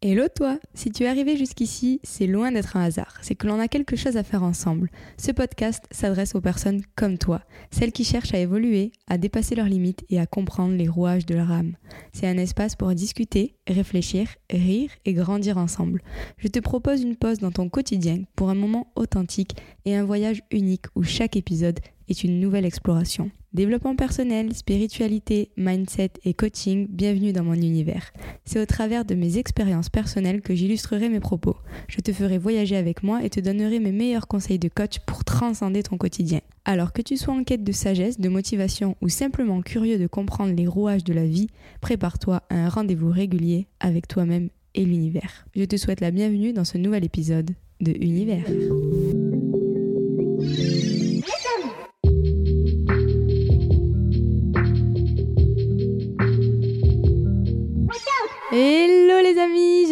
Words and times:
Hello 0.00 0.28
toi 0.32 0.60
Si 0.74 0.92
tu 0.92 1.02
es 1.02 1.08
arrivé 1.08 1.36
jusqu'ici, 1.36 1.98
c'est 2.04 2.28
loin 2.28 2.52
d'être 2.52 2.76
un 2.76 2.84
hasard, 2.84 3.18
c'est 3.20 3.34
que 3.34 3.48
l'on 3.48 3.58
a 3.58 3.66
quelque 3.66 3.96
chose 3.96 4.16
à 4.16 4.22
faire 4.22 4.44
ensemble. 4.44 4.92
Ce 5.16 5.32
podcast 5.32 5.86
s'adresse 5.90 6.36
aux 6.36 6.40
personnes 6.40 6.82
comme 6.94 7.18
toi, 7.18 7.42
celles 7.72 7.90
qui 7.90 8.04
cherchent 8.04 8.32
à 8.32 8.38
évoluer, 8.38 8.92
à 9.08 9.18
dépasser 9.18 9.56
leurs 9.56 9.66
limites 9.66 10.04
et 10.08 10.20
à 10.20 10.26
comprendre 10.26 10.76
les 10.76 10.86
rouages 10.86 11.26
de 11.26 11.34
leur 11.34 11.50
âme. 11.50 11.74
C'est 12.12 12.28
un 12.28 12.38
espace 12.38 12.76
pour 12.76 12.94
discuter, 12.94 13.56
réfléchir, 13.66 14.28
rire 14.48 14.92
et 15.04 15.14
grandir 15.14 15.58
ensemble. 15.58 16.00
Je 16.36 16.46
te 16.46 16.60
propose 16.60 17.02
une 17.02 17.16
pause 17.16 17.38
dans 17.38 17.50
ton 17.50 17.68
quotidien 17.68 18.22
pour 18.36 18.50
un 18.50 18.54
moment 18.54 18.92
authentique 18.94 19.56
et 19.84 19.96
un 19.96 20.04
voyage 20.04 20.42
unique 20.52 20.86
où 20.94 21.02
chaque 21.02 21.34
épisode 21.34 21.80
est 22.08 22.22
une 22.22 22.38
nouvelle 22.38 22.66
exploration. 22.66 23.32
Développement 23.54 23.96
personnel, 23.96 24.54
spiritualité, 24.54 25.50
mindset 25.56 26.10
et 26.26 26.34
coaching, 26.34 26.86
bienvenue 26.90 27.32
dans 27.32 27.44
mon 27.44 27.54
univers. 27.54 28.12
C'est 28.44 28.60
au 28.60 28.66
travers 28.66 29.06
de 29.06 29.14
mes 29.14 29.38
expériences 29.38 29.88
personnelles 29.88 30.42
que 30.42 30.54
j'illustrerai 30.54 31.08
mes 31.08 31.18
propos. 31.18 31.56
Je 31.88 32.00
te 32.00 32.12
ferai 32.12 32.36
voyager 32.36 32.76
avec 32.76 33.02
moi 33.02 33.24
et 33.24 33.30
te 33.30 33.40
donnerai 33.40 33.80
mes 33.80 33.90
meilleurs 33.90 34.28
conseils 34.28 34.58
de 34.58 34.68
coach 34.68 34.98
pour 35.06 35.24
transcender 35.24 35.82
ton 35.82 35.96
quotidien. 35.96 36.40
Alors 36.66 36.92
que 36.92 37.00
tu 37.00 37.16
sois 37.16 37.32
en 37.32 37.42
quête 37.42 37.64
de 37.64 37.72
sagesse, 37.72 38.20
de 38.20 38.28
motivation 38.28 38.96
ou 39.00 39.08
simplement 39.08 39.62
curieux 39.62 39.98
de 39.98 40.06
comprendre 40.06 40.54
les 40.54 40.66
rouages 40.66 41.04
de 41.04 41.14
la 41.14 41.24
vie, 41.24 41.46
prépare-toi 41.80 42.42
à 42.50 42.54
un 42.54 42.68
rendez-vous 42.68 43.10
régulier 43.10 43.66
avec 43.80 44.08
toi-même 44.08 44.50
et 44.74 44.84
l'univers. 44.84 45.46
Je 45.56 45.64
te 45.64 45.78
souhaite 45.78 46.02
la 46.02 46.10
bienvenue 46.10 46.52
dans 46.52 46.66
ce 46.66 46.76
nouvel 46.76 47.02
épisode 47.02 47.52
de 47.80 47.92
Univers. 47.92 48.44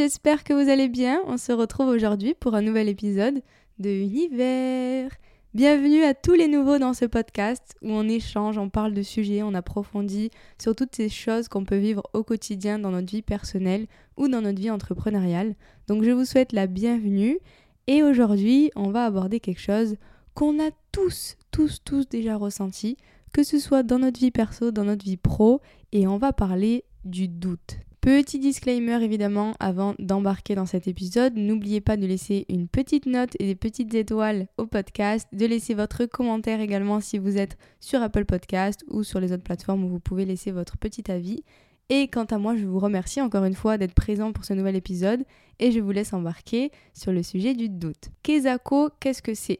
J'espère 0.06 0.44
que 0.44 0.52
vous 0.52 0.70
allez 0.70 0.86
bien. 0.86 1.20
On 1.26 1.36
se 1.36 1.50
retrouve 1.50 1.88
aujourd'hui 1.88 2.34
pour 2.34 2.54
un 2.54 2.62
nouvel 2.62 2.88
épisode 2.88 3.42
de 3.80 3.90
Univers. 3.90 5.10
Bienvenue 5.52 6.04
à 6.04 6.14
tous 6.14 6.34
les 6.34 6.46
nouveaux 6.46 6.78
dans 6.78 6.94
ce 6.94 7.06
podcast 7.06 7.74
où 7.82 7.90
on 7.90 8.08
échange, 8.08 8.56
on 8.56 8.68
parle 8.70 8.94
de 8.94 9.02
sujets, 9.02 9.42
on 9.42 9.52
approfondit 9.52 10.30
sur 10.62 10.76
toutes 10.76 10.94
ces 10.94 11.08
choses 11.08 11.48
qu'on 11.48 11.64
peut 11.64 11.78
vivre 11.78 12.04
au 12.12 12.22
quotidien 12.22 12.78
dans 12.78 12.92
notre 12.92 13.10
vie 13.10 13.22
personnelle 13.22 13.88
ou 14.16 14.28
dans 14.28 14.42
notre 14.42 14.60
vie 14.60 14.70
entrepreneuriale. 14.70 15.56
Donc 15.88 16.04
je 16.04 16.12
vous 16.12 16.24
souhaite 16.24 16.52
la 16.52 16.68
bienvenue 16.68 17.40
et 17.88 18.04
aujourd'hui 18.04 18.70
on 18.76 18.90
va 18.90 19.06
aborder 19.06 19.40
quelque 19.40 19.60
chose 19.60 19.96
qu'on 20.34 20.64
a 20.64 20.70
tous, 20.92 21.34
tous, 21.50 21.80
tous 21.84 22.08
déjà 22.08 22.36
ressenti, 22.36 22.96
que 23.32 23.42
ce 23.42 23.58
soit 23.58 23.82
dans 23.82 23.98
notre 23.98 24.20
vie 24.20 24.30
perso, 24.30 24.70
dans 24.70 24.84
notre 24.84 25.04
vie 25.04 25.16
pro, 25.16 25.60
et 25.90 26.06
on 26.06 26.16
va 26.16 26.32
parler 26.32 26.84
du 27.04 27.26
doute. 27.26 27.78
Petit 28.06 28.38
disclaimer 28.38 29.02
évidemment 29.02 29.56
avant 29.58 29.96
d'embarquer 29.98 30.54
dans 30.54 30.64
cet 30.64 30.86
épisode, 30.86 31.34
n'oubliez 31.34 31.80
pas 31.80 31.96
de 31.96 32.06
laisser 32.06 32.46
une 32.48 32.68
petite 32.68 33.06
note 33.06 33.34
et 33.40 33.46
des 33.46 33.56
petites 33.56 33.92
étoiles 33.94 34.46
au 34.58 34.66
podcast, 34.66 35.26
de 35.32 35.44
laisser 35.44 35.74
votre 35.74 36.06
commentaire 36.06 36.60
également 36.60 37.00
si 37.00 37.18
vous 37.18 37.36
êtes 37.36 37.58
sur 37.80 38.00
Apple 38.00 38.24
Podcast 38.24 38.84
ou 38.86 39.02
sur 39.02 39.18
les 39.18 39.32
autres 39.32 39.42
plateformes 39.42 39.82
où 39.82 39.88
vous 39.88 39.98
pouvez 39.98 40.24
laisser 40.24 40.52
votre 40.52 40.78
petit 40.78 41.10
avis. 41.10 41.42
Et 41.88 42.06
quant 42.06 42.26
à 42.26 42.38
moi, 42.38 42.54
je 42.54 42.64
vous 42.64 42.78
remercie 42.78 43.20
encore 43.20 43.44
une 43.44 43.54
fois 43.54 43.76
d'être 43.76 43.94
présent 43.94 44.32
pour 44.32 44.44
ce 44.44 44.52
nouvel 44.52 44.76
épisode 44.76 45.24
et 45.58 45.72
je 45.72 45.80
vous 45.80 45.90
laisse 45.90 46.12
embarquer 46.12 46.70
sur 46.94 47.10
le 47.10 47.24
sujet 47.24 47.54
du 47.54 47.68
doute. 47.68 48.10
Kezako, 48.22 48.90
qu'est-ce 49.00 49.20
que 49.20 49.34
c'est? 49.34 49.58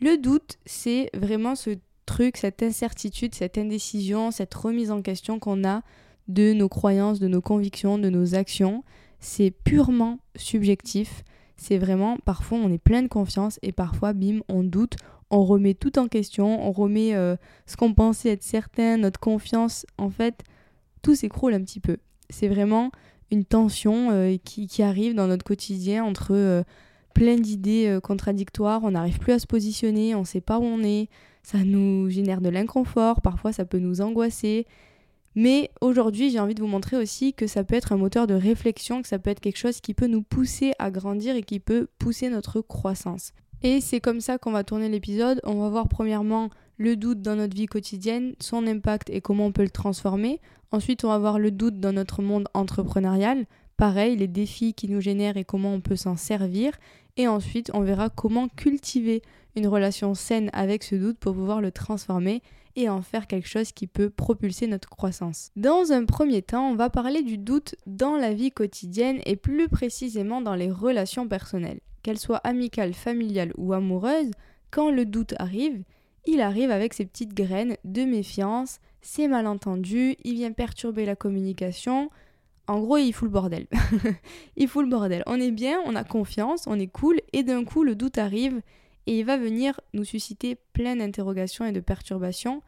Le 0.00 0.18
doute, 0.18 0.56
c'est 0.66 1.10
vraiment 1.14 1.56
ce 1.56 1.70
truc, 2.06 2.36
cette 2.36 2.62
incertitude, 2.62 3.34
cette 3.34 3.58
indécision, 3.58 4.30
cette 4.30 4.54
remise 4.54 4.92
en 4.92 5.02
question 5.02 5.40
qu'on 5.40 5.64
a 5.64 5.82
de 6.28 6.52
nos 6.52 6.68
croyances, 6.68 7.20
de 7.20 7.28
nos 7.28 7.40
convictions, 7.40 7.98
de 7.98 8.08
nos 8.08 8.34
actions. 8.34 8.84
C'est 9.20 9.50
purement 9.50 10.18
subjectif. 10.36 11.24
C'est 11.56 11.78
vraiment, 11.78 12.16
parfois 12.24 12.58
on 12.58 12.72
est 12.72 12.78
plein 12.78 13.02
de 13.02 13.08
confiance 13.08 13.58
et 13.62 13.72
parfois, 13.72 14.12
bim, 14.12 14.40
on 14.48 14.64
doute, 14.64 14.96
on 15.30 15.44
remet 15.44 15.74
tout 15.74 15.98
en 15.98 16.08
question, 16.08 16.66
on 16.66 16.72
remet 16.72 17.14
euh, 17.14 17.36
ce 17.66 17.76
qu'on 17.76 17.94
pensait 17.94 18.30
être 18.30 18.42
certain, 18.42 18.98
notre 18.98 19.18
confiance. 19.18 19.86
En 19.96 20.10
fait, 20.10 20.42
tout 21.00 21.14
s'écroule 21.14 21.54
un 21.54 21.62
petit 21.62 21.80
peu. 21.80 21.96
C'est 22.30 22.48
vraiment 22.48 22.90
une 23.30 23.44
tension 23.44 24.10
euh, 24.10 24.36
qui, 24.44 24.82
arrive 24.82 25.14
dans 25.14 25.26
notre 25.26 25.44
quotidien 25.44 26.04
entre 26.04 26.34
euh, 26.34 26.62
plein 27.14 27.36
d'idées 27.36 27.98
contradictoires. 28.02 28.82
On 28.84 28.90
n'arrive 28.90 29.18
plus 29.18 29.32
à 29.32 29.38
se 29.38 29.46
positionner, 29.46 30.14
on 30.14 30.20
ne 30.20 30.26
sait 30.26 30.40
pas 30.42 30.58
où 30.58 30.64
on 30.64 30.82
est. 30.82 31.08
Ça 31.42 31.58
nous 31.64 32.10
génère 32.10 32.40
de 32.40 32.48
l'inconfort, 32.48 33.20
parfois 33.20 33.52
ça 33.52 33.64
peut 33.64 33.78
nous 33.78 34.00
angoisser. 34.00 34.66
Mais 35.34 35.70
aujourd'hui, 35.80 36.30
j'ai 36.30 36.40
envie 36.40 36.54
de 36.54 36.60
vous 36.60 36.68
montrer 36.68 36.96
aussi 36.96 37.32
que 37.32 37.46
ça 37.46 37.64
peut 37.64 37.74
être 37.74 37.92
un 37.92 37.96
moteur 37.96 38.26
de 38.26 38.34
réflexion, 38.34 39.00
que 39.02 39.08
ça 39.08 39.18
peut 39.18 39.30
être 39.30 39.40
quelque 39.40 39.58
chose 39.58 39.80
qui 39.80 39.94
peut 39.94 40.06
nous 40.06 40.22
pousser 40.22 40.72
à 40.78 40.90
grandir 40.90 41.36
et 41.36 41.42
qui 41.42 41.58
peut 41.58 41.88
pousser 41.98 42.28
notre 42.28 42.60
croissance. 42.60 43.32
Et 43.62 43.80
c'est 43.80 44.00
comme 44.00 44.20
ça 44.20 44.38
qu'on 44.38 44.50
va 44.50 44.64
tourner 44.64 44.88
l'épisode. 44.88 45.40
On 45.44 45.60
va 45.60 45.68
voir 45.68 45.88
premièrement 45.88 46.50
le 46.76 46.96
doute 46.96 47.22
dans 47.22 47.36
notre 47.36 47.56
vie 47.56 47.66
quotidienne, 47.66 48.34
son 48.40 48.66
impact 48.66 49.08
et 49.10 49.20
comment 49.20 49.46
on 49.46 49.52
peut 49.52 49.62
le 49.62 49.70
transformer. 49.70 50.40
Ensuite, 50.72 51.04
on 51.04 51.08
va 51.08 51.18
voir 51.18 51.38
le 51.38 51.50
doute 51.50 51.80
dans 51.80 51.92
notre 51.92 52.22
monde 52.22 52.48
entrepreneurial. 52.54 53.46
Pareil, 53.76 54.16
les 54.16 54.28
défis 54.28 54.74
qui 54.74 54.88
nous 54.88 55.00
génèrent 55.00 55.36
et 55.36 55.44
comment 55.44 55.72
on 55.72 55.80
peut 55.80 55.96
s'en 55.96 56.16
servir. 56.16 56.72
Et 57.16 57.28
ensuite, 57.28 57.70
on 57.74 57.80
verra 57.80 58.10
comment 58.10 58.48
cultiver 58.48 59.22
une 59.54 59.66
relation 59.66 60.14
saine 60.14 60.50
avec 60.52 60.82
ce 60.82 60.94
doute 60.94 61.18
pour 61.18 61.34
pouvoir 61.34 61.60
le 61.60 61.70
transformer 61.70 62.42
et 62.74 62.88
en 62.88 63.02
faire 63.02 63.26
quelque 63.26 63.48
chose 63.48 63.72
qui 63.72 63.86
peut 63.86 64.08
propulser 64.08 64.66
notre 64.66 64.88
croissance. 64.88 65.50
Dans 65.56 65.92
un 65.92 66.06
premier 66.06 66.40
temps, 66.40 66.70
on 66.70 66.74
va 66.74 66.88
parler 66.88 67.22
du 67.22 67.36
doute 67.36 67.74
dans 67.86 68.16
la 68.16 68.32
vie 68.32 68.50
quotidienne 68.50 69.20
et 69.26 69.36
plus 69.36 69.68
précisément 69.68 70.40
dans 70.40 70.54
les 70.54 70.70
relations 70.70 71.28
personnelles. 71.28 71.80
Qu'elles 72.02 72.18
soient 72.18 72.38
amicales, 72.38 72.94
familiales 72.94 73.52
ou 73.58 73.74
amoureuses, 73.74 74.30
quand 74.70 74.90
le 74.90 75.04
doute 75.04 75.34
arrive, 75.38 75.84
il 76.24 76.40
arrive 76.40 76.70
avec 76.70 76.94
ses 76.94 77.04
petites 77.04 77.34
graines 77.34 77.76
de 77.84 78.04
méfiance, 78.04 78.78
c'est 79.02 79.28
malentendu, 79.28 80.16
il 80.24 80.34
vient 80.34 80.52
perturber 80.52 81.04
la 81.04 81.16
communication. 81.16 82.10
En 82.68 82.80
gros, 82.80 82.96
il 82.96 83.12
fout 83.12 83.26
le 83.26 83.32
bordel. 83.32 83.66
il 84.56 84.68
fout 84.68 84.84
le 84.84 84.90
bordel. 84.90 85.22
On 85.26 85.40
est 85.40 85.50
bien, 85.50 85.78
on 85.84 85.96
a 85.96 86.04
confiance, 86.04 86.64
on 86.66 86.78
est 86.78 86.86
cool, 86.86 87.20
et 87.32 87.42
d'un 87.42 87.64
coup, 87.64 87.82
le 87.82 87.94
doute 87.94 88.18
arrive 88.18 88.60
et 89.06 89.18
il 89.18 89.24
va 89.24 89.36
venir 89.36 89.80
nous 89.94 90.04
susciter 90.04 90.56
plein 90.72 90.96
d'interrogations 90.96 91.64
et 91.64 91.72
de 91.72 91.80
perturbations, 91.80 92.62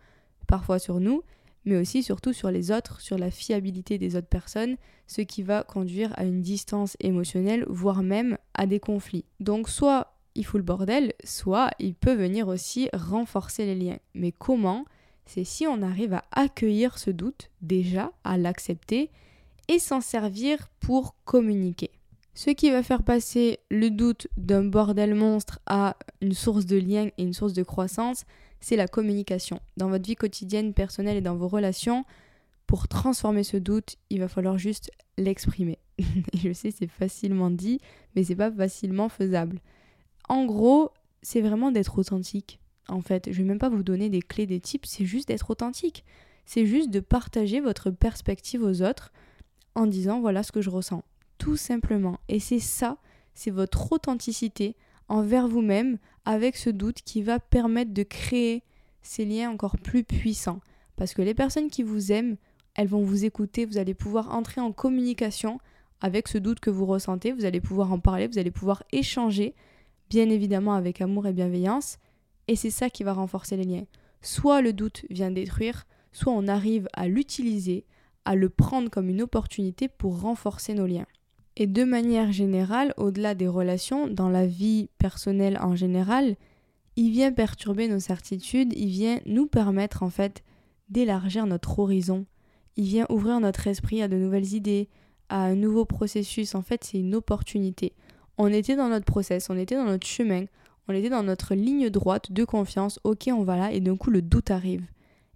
parfois 0.47 0.78
sur 0.78 1.00
nous, 1.00 1.22
mais 1.65 1.77
aussi 1.77 2.03
surtout 2.03 2.33
sur 2.33 2.50
les 2.50 2.71
autres, 2.71 3.00
sur 3.00 3.19
la 3.19 3.31
fiabilité 3.31 3.99
des 3.99 4.16
autres 4.16 4.28
personnes, 4.28 4.77
ce 5.06 5.22
qui 5.22 5.43
va 5.43 5.62
conduire 5.62 6.12
à 6.19 6.25
une 6.25 6.43
distance 6.43 6.97
émotionnelle, 7.00 7.65
voire 7.69 8.03
même 8.03 8.37
à 8.54 8.66
des 8.66 8.81
conflits. 8.81 9.25
Donc 9.41 9.69
soit 9.69 10.15
il 10.34 10.44
fout 10.44 10.59
le 10.59 10.65
bordel, 10.65 11.12
soit 11.22 11.71
il 11.78 11.94
peut 11.94 12.15
venir 12.15 12.49
aussi 12.49 12.88
renforcer 12.93 13.65
les 13.65 13.77
liens. 13.77 13.99
Mais 14.15 14.33
comment? 14.33 14.84
C'est 15.27 15.44
si 15.44 15.66
on 15.66 15.81
arrive 15.81 16.15
à 16.15 16.25
accueillir 16.33 16.99
ce 16.99 17.10
doute, 17.10 17.50
déjà, 17.62 18.12
à 18.25 18.37
l'accepter, 18.37 19.10
et 19.69 19.78
s'en 19.78 20.00
servir 20.00 20.69
pour 20.80 21.14
communiquer. 21.25 21.91
Ce 22.34 22.50
qui 22.50 22.70
va 22.70 22.82
faire 22.82 23.04
passer 23.04 23.60
le 23.70 23.91
doute 23.91 24.26
d'un 24.36 24.64
bordel 24.64 25.14
monstre 25.14 25.60
à 25.66 25.97
une 26.20 26.34
source 26.34 26.66
de 26.66 26.76
lien 26.76 27.08
et 27.16 27.22
une 27.22 27.32
source 27.32 27.52
de 27.52 27.62
croissance, 27.62 28.24
c'est 28.60 28.76
la 28.76 28.88
communication. 28.88 29.60
Dans 29.76 29.88
votre 29.88 30.06
vie 30.06 30.16
quotidienne, 30.16 30.74
personnelle 30.74 31.16
et 31.16 31.20
dans 31.20 31.36
vos 31.36 31.48
relations, 31.48 32.04
pour 32.66 32.88
transformer 32.88 33.44
ce 33.44 33.56
doute, 33.56 33.97
il 34.10 34.20
va 34.20 34.28
falloir 34.28 34.58
juste 34.58 34.91
l'exprimer. 35.16 35.78
je 36.34 36.53
sais, 36.53 36.72
c'est 36.72 36.88
facilement 36.88 37.50
dit, 37.50 37.80
mais 38.16 38.24
c'est 38.24 38.34
pas 38.34 38.50
facilement 38.50 39.08
faisable. 39.08 39.60
En 40.28 40.44
gros, 40.44 40.91
c'est 41.22 41.41
vraiment 41.41 41.70
d'être 41.70 41.98
authentique. 41.98 42.58
En 42.88 43.00
fait, 43.00 43.30
je 43.30 43.38
vais 43.38 43.48
même 43.48 43.58
pas 43.58 43.69
vous 43.69 43.82
donner 43.82 44.10
des 44.10 44.22
clés, 44.22 44.47
des 44.47 44.60
tips, 44.60 44.88
c'est 44.88 45.06
juste 45.06 45.28
d'être 45.28 45.50
authentique. 45.50 46.04
C'est 46.47 46.66
juste 46.66 46.91
de 46.91 47.00
partager 47.00 47.60
votre 47.60 47.91
perspective 47.91 48.62
aux 48.62 48.82
autres 48.82 49.12
en 49.74 49.86
disant 49.86 50.20
voilà 50.20 50.42
ce 50.42 50.52
que 50.52 50.62
je 50.62 50.70
ressens 50.70 51.02
tout 51.38 51.56
simplement. 51.56 52.18
Et 52.28 52.40
c'est 52.40 52.58
ça, 52.58 52.96
c'est 53.34 53.50
votre 53.50 53.92
authenticité 53.92 54.76
envers 55.09 55.48
vous-même 55.48 55.98
avec 56.24 56.56
ce 56.56 56.71
doute 56.71 57.03
qui 57.04 57.22
va 57.22 57.38
permettre 57.38 57.92
de 57.92 58.03
créer 58.03 58.62
ces 59.03 59.24
liens 59.24 59.50
encore 59.50 59.76
plus 59.78 60.04
puissants. 60.04 60.60
Parce 60.97 61.12
que 61.12 61.22
les 61.22 61.34
personnes 61.34 61.68
qui 61.68 61.82
vous 61.82 62.12
aiment, 62.12 62.36
elles 62.74 62.88
vont 62.88 63.04
vous 63.04 63.24
écouter, 63.24 63.66
vous 63.66 63.78
allez 63.78 63.94
pouvoir 63.94 64.34
entrer 64.34 64.60
en 64.60 64.72
communication 64.72 65.59
avec 66.00 66.28
ce 66.28 66.38
doute 66.38 66.60
que 66.60 66.70
vous 66.70 66.86
ressentez, 66.86 67.32
vous 67.32 67.44
allez 67.44 67.60
pouvoir 67.60 67.92
en 67.92 67.98
parler, 67.98 68.27
vous 68.27 68.38
allez 68.38 68.50
pouvoir 68.50 68.82
échanger, 68.92 69.54
bien 70.09 70.30
évidemment 70.30 70.74
avec 70.74 71.00
amour 71.00 71.27
et 71.27 71.32
bienveillance, 71.32 71.98
et 72.48 72.56
c'est 72.56 72.70
ça 72.70 72.91
qui 72.91 73.04
va 73.04 73.12
renforcer 73.12 73.56
les 73.56 73.65
liens. 73.65 73.84
Soit 74.22 74.60
le 74.60 74.72
doute 74.72 75.04
vient 75.10 75.30
détruire, 75.30 75.86
soit 76.12 76.32
on 76.32 76.48
arrive 76.48 76.88
à 76.94 77.06
l'utiliser, 77.06 77.84
à 78.24 78.34
le 78.34 78.48
prendre 78.48 78.91
comme 78.91 79.09
une 79.09 79.22
opportunité 79.22 79.88
pour 79.88 80.21
renforcer 80.21 80.74
nos 80.74 80.86
liens. 80.86 81.06
Et 81.56 81.66
de 81.66 81.84
manière 81.84 82.32
générale, 82.32 82.94
au-delà 82.97 83.34
des 83.34 83.47
relations, 83.47 84.09
dans 84.09 84.28
la 84.28 84.47
vie 84.47 84.88
personnelle 84.98 85.59
en 85.60 85.76
général, 85.76 86.36
il 86.97 87.10
vient 87.10 87.32
perturber 87.32 87.88
nos 87.88 88.00
certitudes, 88.00 88.72
il 88.76 88.88
vient 88.88 89.21
nous 89.26 89.47
permettre 89.47 90.03
en 90.03 90.10
fait 90.10 90.42
d'élargir 90.88 91.47
notre 91.47 91.78
horizon. 91.78 92.26
Il 92.76 92.84
vient 92.84 93.06
ouvrir 93.09 93.41
notre 93.41 93.66
esprit 93.66 94.03
à 94.03 94.09
de 94.09 94.16
nouvelles 94.16 94.54
idées, 94.54 94.88
à 95.28 95.44
un 95.44 95.54
nouveau 95.54 95.84
processus, 95.84 96.54
en 96.54 96.62
fait, 96.62 96.84
c'est 96.84 96.98
une 96.98 97.15
opportunité. 97.15 97.94
On 98.36 98.48
était 98.48 98.77
dans 98.77 98.88
notre 98.88 99.06
process, 99.06 99.48
on 99.48 99.56
était 99.56 99.77
dans 99.77 99.84
notre 99.84 100.06
chemin, 100.06 100.47
on 100.88 100.92
était 100.92 101.09
dans 101.09 101.22
notre 101.22 101.54
ligne 101.54 101.88
droite 101.88 102.32
de 102.32 102.44
confiance, 102.44 102.98
ok, 103.04 103.28
on 103.28 103.42
va 103.42 103.56
là, 103.56 103.72
et 103.72 103.80
d'un 103.80 103.97
coup, 103.97 104.10
le 104.10 104.22
doute 104.22 104.50
arrive. 104.50 104.84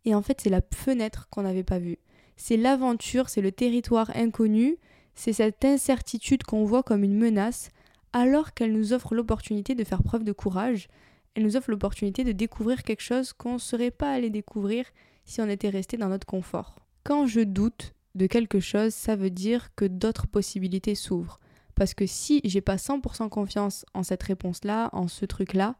Et 0.04 0.14
en 0.14 0.22
fait, 0.22 0.40
c'est 0.40 0.50
la 0.50 0.62
fenêtre 0.74 1.28
qu'on 1.30 1.42
n'avait 1.42 1.64
pas 1.64 1.78
vue. 1.78 1.98
C'est 2.40 2.56
l'aventure, 2.56 3.28
c'est 3.28 3.42
le 3.42 3.50
territoire 3.50 4.10
inconnu, 4.14 4.78
c'est 5.16 5.32
cette 5.32 5.64
incertitude 5.64 6.44
qu'on 6.44 6.64
voit 6.64 6.84
comme 6.84 7.02
une 7.02 7.18
menace, 7.18 7.70
alors 8.12 8.54
qu'elle 8.54 8.72
nous 8.72 8.92
offre 8.92 9.16
l'opportunité 9.16 9.74
de 9.74 9.82
faire 9.82 10.04
preuve 10.04 10.22
de 10.22 10.32
courage, 10.32 10.86
elle 11.34 11.42
nous 11.42 11.56
offre 11.56 11.72
l'opportunité 11.72 12.22
de 12.22 12.30
découvrir 12.30 12.84
quelque 12.84 13.02
chose 13.02 13.32
qu'on 13.32 13.54
ne 13.54 13.58
serait 13.58 13.90
pas 13.90 14.12
allé 14.12 14.30
découvrir 14.30 14.86
si 15.24 15.40
on 15.40 15.48
était 15.48 15.68
resté 15.68 15.96
dans 15.96 16.08
notre 16.08 16.26
confort. 16.26 16.76
Quand 17.02 17.26
je 17.26 17.40
doute 17.40 17.92
de 18.14 18.26
quelque 18.26 18.60
chose, 18.60 18.94
ça 18.94 19.16
veut 19.16 19.30
dire 19.30 19.74
que 19.74 19.84
d'autres 19.84 20.28
possibilités 20.28 20.94
s'ouvrent. 20.94 21.40
Parce 21.74 21.92
que 21.92 22.06
si 22.06 22.40
j'ai 22.44 22.60
pas 22.60 22.76
100% 22.76 23.28
confiance 23.28 23.84
en 23.94 24.04
cette 24.04 24.22
réponse-là, 24.22 24.90
en 24.92 25.08
ce 25.08 25.24
truc-là, 25.24 25.74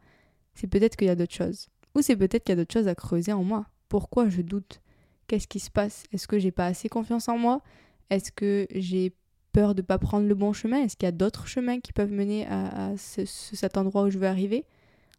c'est 0.55 0.67
peut-être 0.67 0.97
qu'il 0.97 1.07
y 1.07 1.11
a 1.11 1.17
d'autres 1.17 1.35
choses. 1.35 1.69
Ou 1.95 2.03
c'est 2.03 2.17
peut-être 2.17 2.43
qu'il 2.43 2.53
y 2.53 2.59
a 2.59 2.63
d'autres 2.63 2.75
choses 2.75 2.89
à 2.89 2.97
creuser 2.97 3.33
en 3.33 3.45
moi. 3.45 3.67
Pourquoi 3.89 4.29
je 4.29 4.43
doute? 4.43 4.81
Qu'est-ce 5.29 5.47
qui 5.47 5.61
se 5.61 5.71
passe? 5.71 6.05
Est-ce 6.13 6.27
que 6.27 6.39
j'ai 6.39 6.51
pas 6.51 6.67
assez 6.67 6.89
confiance 6.89 7.29
en 7.29 7.37
moi? 7.37 7.61
Est-ce 8.09 8.33
que 8.33 8.67
j'ai 8.75 9.13
peur 9.53 9.75
de 9.75 9.83
pas 9.83 9.99
prendre 9.99 10.27
le 10.27 10.35
bon 10.35 10.55
chemin? 10.55 10.83
Est-ce 10.83 10.97
qu'il 10.97 11.07
y 11.07 11.09
a 11.09 11.13
d'autres 11.13 11.47
chemins 11.47 11.81
qui 11.81 11.93
peuvent 11.93 12.11
mener 12.11 12.47
à, 12.47 12.93
cet 12.97 13.77
endroit 13.77 14.05
où 14.05 14.11
je 14.11 14.19
veux 14.19 14.27
arriver? 14.27 14.65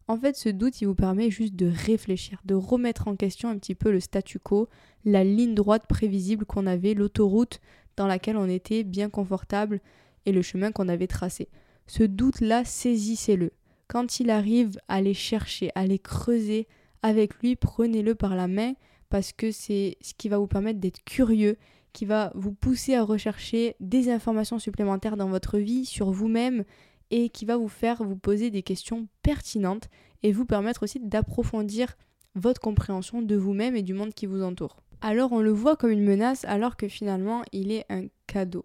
En 0.08 0.16
fait, 0.16 0.36
ce 0.36 0.48
doute, 0.48 0.80
il 0.80 0.86
vous 0.86 0.96
permet 0.96 1.30
juste 1.30 1.54
de 1.54 1.70
réfléchir, 1.72 2.40
de 2.44 2.56
remettre 2.56 3.06
en 3.06 3.14
question 3.14 3.48
un 3.48 3.56
petit 3.56 3.76
peu 3.76 3.92
le 3.92 4.00
statu 4.00 4.40
quo, 4.40 4.68
la 5.04 5.22
ligne 5.22 5.54
droite 5.54 5.86
prévisible 5.88 6.44
qu'on 6.44 6.66
avait, 6.66 6.94
l'autoroute 6.94 7.60
dans 7.96 8.08
laquelle 8.08 8.36
on 8.36 8.48
était 8.48 8.82
bien 8.82 9.08
confortable 9.08 9.80
et 10.26 10.32
le 10.32 10.42
chemin 10.42 10.72
qu'on 10.72 10.88
avait 10.88 11.06
tracé. 11.06 11.48
Ce 11.86 12.02
doute-là, 12.02 12.64
saisissez-le. 12.64 13.52
Quand 13.86 14.18
il 14.18 14.30
arrive, 14.30 14.80
allez 14.88 15.14
chercher, 15.14 15.70
allez 15.76 16.00
creuser 16.00 16.66
avec 17.02 17.36
lui, 17.36 17.54
prenez-le 17.54 18.16
par 18.16 18.34
la 18.34 18.48
main 18.48 18.72
parce 19.10 19.32
que 19.32 19.50
c'est 19.50 19.98
ce 20.00 20.14
qui 20.14 20.28
va 20.28 20.38
vous 20.38 20.46
permettre 20.46 20.80
d'être 20.80 21.04
curieux, 21.04 21.58
qui 21.92 22.06
va 22.06 22.32
vous 22.34 22.52
pousser 22.52 22.94
à 22.94 23.02
rechercher 23.02 23.76
des 23.80 24.10
informations 24.10 24.58
supplémentaires 24.58 25.16
dans 25.16 25.28
votre 25.28 25.58
vie 25.58 25.84
sur 25.84 26.10
vous-même 26.10 26.64
et 27.10 27.28
qui 27.28 27.44
va 27.44 27.56
vous 27.56 27.68
faire 27.68 28.02
vous 28.02 28.16
poser 28.16 28.50
des 28.50 28.62
questions 28.62 29.08
pertinentes 29.22 29.88
et 30.22 30.32
vous 30.32 30.46
permettre 30.46 30.84
aussi 30.84 31.00
d'approfondir 31.00 31.96
votre 32.36 32.60
compréhension 32.60 33.20
de 33.20 33.36
vous-même 33.36 33.76
et 33.76 33.82
du 33.82 33.92
monde 33.92 34.14
qui 34.14 34.26
vous 34.26 34.42
entoure. 34.42 34.76
Alors 35.02 35.32
on 35.32 35.40
le 35.40 35.50
voit 35.50 35.76
comme 35.76 35.90
une 35.90 36.04
menace 36.04 36.44
alors 36.44 36.76
que 36.76 36.88
finalement 36.88 37.42
il 37.52 37.72
est 37.72 37.84
un 37.90 38.06
cadeau. 38.26 38.64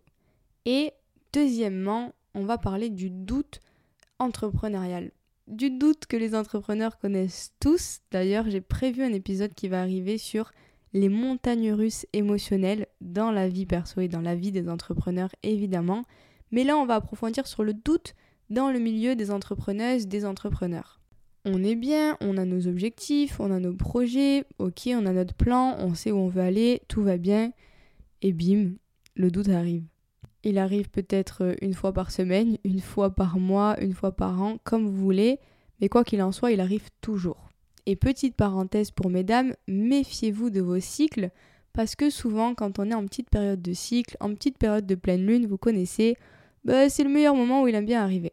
Et 0.65 0.93
Deuxièmement, 1.35 2.13
on 2.33 2.45
va 2.45 2.57
parler 2.57 2.89
du 2.89 3.09
doute 3.09 3.59
entrepreneurial. 4.19 5.11
Du 5.47 5.69
doute 5.69 6.07
que 6.07 6.17
les 6.17 6.33
entrepreneurs 6.33 6.97
connaissent 6.97 7.53
tous. 7.59 7.99
D'ailleurs, 8.11 8.49
j'ai 8.49 8.61
prévu 8.61 9.03
un 9.03 9.13
épisode 9.13 9.53
qui 9.53 9.67
va 9.67 9.81
arriver 9.81 10.17
sur 10.17 10.51
les 10.91 11.07
montagnes 11.07 11.71
russes 11.71 12.07
émotionnelles 12.13 12.87
dans 12.99 13.29
la 13.29 13.47
vie 13.47 13.67
perso 13.67 14.01
et 14.01 14.07
dans 14.07 14.21
la 14.21 14.33
vie 14.33 14.51
des 14.51 14.67
entrepreneurs, 14.67 15.29
évidemment. 15.43 16.03
Mais 16.49 16.63
là, 16.63 16.77
on 16.77 16.87
va 16.87 16.95
approfondir 16.95 17.45
sur 17.45 17.63
le 17.63 17.73
doute 17.73 18.15
dans 18.49 18.71
le 18.71 18.79
milieu 18.79 19.15
des 19.15 19.29
entrepreneuses, 19.29 20.07
des 20.07 20.25
entrepreneurs. 20.25 20.99
On 21.45 21.63
est 21.63 21.75
bien, 21.75 22.17
on 22.21 22.37
a 22.37 22.45
nos 22.45 22.67
objectifs, 22.67 23.39
on 23.39 23.51
a 23.51 23.59
nos 23.59 23.75
projets, 23.75 24.45
ok, 24.57 24.89
on 24.93 25.05
a 25.05 25.13
notre 25.13 25.35
plan, 25.35 25.75
on 25.77 25.93
sait 25.93 26.11
où 26.11 26.17
on 26.17 26.27
veut 26.27 26.41
aller, 26.41 26.81
tout 26.87 27.03
va 27.03 27.17
bien, 27.17 27.51
et 28.23 28.33
bim, 28.33 28.71
le 29.15 29.29
doute 29.29 29.49
arrive. 29.49 29.83
Il 30.45 30.59
arrive 30.59 30.89
peut-être 30.91 31.43
euh, 31.43 31.55
une 31.61 31.73
fois 31.73 31.91
par 31.91 32.11
semaine, 32.11 32.57
une 32.63 32.79
fois 32.79 33.09
par 33.09 33.39
mois, 33.39 33.81
une 33.81 33.93
fois 33.93 34.11
par 34.11 34.39
an, 34.41 34.57
comme 34.63 34.85
vous 34.85 34.95
voulez, 34.95 35.39
mais 35.81 35.89
quoi 35.89 36.03
qu'il 36.03 36.21
en 36.21 36.31
soit, 36.31 36.51
il 36.51 36.61
arrive 36.61 36.87
toujours. 37.01 37.49
Et 37.87 37.95
petite 37.95 38.35
parenthèse 38.35 38.91
pour 38.91 39.09
mesdames, 39.09 39.55
méfiez-vous 39.67 40.51
de 40.51 40.61
vos 40.61 40.79
cycles, 40.79 41.31
parce 41.73 41.95
que 41.95 42.11
souvent 42.11 42.53
quand 42.53 42.77
on 42.77 42.91
est 42.91 42.93
en 42.93 43.05
petite 43.05 43.31
période 43.31 43.61
de 43.61 43.73
cycle, 43.73 44.15
en 44.19 44.35
petite 44.35 44.59
période 44.59 44.85
de 44.85 44.93
pleine 44.93 45.25
lune, 45.25 45.47
vous 45.47 45.57
connaissez, 45.57 46.15
bah, 46.63 46.89
c'est 46.89 47.03
le 47.03 47.09
meilleur 47.09 47.35
moment 47.35 47.63
où 47.63 47.67
il 47.67 47.73
aime 47.73 47.85
bien 47.87 48.03
arriver. 48.03 48.31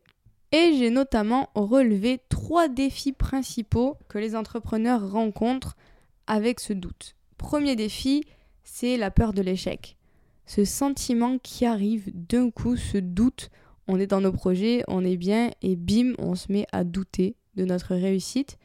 Et 0.53 0.75
j'ai 0.77 0.91
notamment 0.91 1.49
relevé 1.55 2.21
trois 2.29 2.69
défis 2.69 3.13
principaux 3.13 3.97
que 4.09 4.19
les 4.19 4.37
entrepreneurs 4.37 5.11
rencontrent 5.11 5.77
avec 6.27 6.61
ce 6.61 6.75
doute. 6.75 7.17
Premier 7.39 7.75
défi, 7.75 8.23
c'est 8.65 8.99
la 8.99 9.11
peur 9.11 9.33
de 9.33 9.41
l'échec 9.41 9.97
ce 10.55 10.67
sentiment 10.67 11.39
qui 11.39 11.65
arrive 11.65 12.11
d'un 12.13 12.51
coup, 12.51 12.77
ce 12.77 12.99
doute, 12.99 13.49
on 13.89 13.99
est 13.99 14.07
dans 14.07 14.21
nos 14.21 14.33
projets, 14.33 14.85
on 14.87 15.03
est 15.03 15.17
bien, 15.17 15.51
et 15.63 15.77
bim, 15.77 16.13
on 16.19 16.35
se 16.35 16.53
met 16.53 16.67
à 16.73 16.85
douter 16.85 17.37
de 17.57 17.65
notre 17.65 17.95
réussite. 17.95 18.59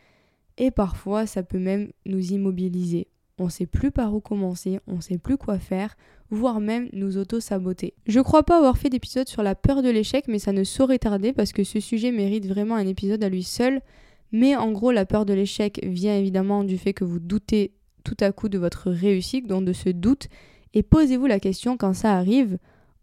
Et 0.58 0.70
parfois, 0.70 1.26
ça 1.26 1.44
peut 1.44 1.60
même 1.60 1.94
nous 2.06 2.34
immobiliser. 2.34 3.08
On 3.38 3.46
ne 3.46 3.50
sait 3.50 3.68
plus 3.68 3.92
par 3.92 4.14
où 4.14 4.20
commencer, 4.20 4.82
on 4.86 4.98
ne 4.98 5.02
sait 5.02 5.18
plus 5.18 5.38
quoi 5.38 5.60
faire, 5.60 5.96
voire 6.30 6.60
même 6.60 6.90
nous 6.92 7.18
auto-saboter. 7.18 7.94
Je 8.06 8.20
crois 8.20 8.44
pas 8.44 8.58
avoir 8.58 8.78
fait 8.78 8.90
d'épisode 8.90 9.30
sur 9.30 9.42
la 9.42 9.56
peur 9.56 9.82
de 9.82 9.90
l'échec, 9.90 10.26
mais 10.28 10.40
ça 10.40 10.52
ne 10.52 10.66
saurait 10.66 11.00
tarder 11.00 11.32
parce 11.32 11.54
que 11.54 11.64
ce 11.64 11.80
sujet 11.80 12.12
mérite 12.12 12.48
vraiment 12.48 12.76
un 12.76 12.86
épisode 12.86 13.24
à 13.24 13.30
lui 13.30 13.44
seul. 13.44 13.82
Mais 14.34 14.58
en 14.58 14.74
gros, 14.74 14.92
la 14.92 15.06
peur 15.06 15.26
de 15.26 15.34
l'échec 15.34 15.80
vient 15.84 16.18
évidemment 16.18 16.66
du 16.66 16.78
fait 16.78 16.94
que 16.94 17.06
vous 17.06 17.22
doutez 17.22 17.72
tout 18.04 18.18
à 18.20 18.34
coup 18.34 18.50
de 18.50 18.58
votre 18.58 18.92
réussite, 18.92 19.48
donc 19.48 19.64
de 19.64 19.72
ce 19.72 19.88
doute, 19.88 20.28
et 20.74 20.84
posez-vous 20.84 21.26
la 21.26 21.40
question 21.40 21.78
quand 21.78 21.94
ça 21.94 22.16
arrive, 22.16 22.58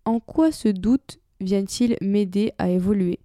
en 0.05 0.21
quoi 0.21 0.53
ce 0.53 0.69
doute 0.69 1.19
vient-il 1.41 1.97
m'aider 2.01 2.53
à 2.59 2.69
évoluer? 2.71 3.21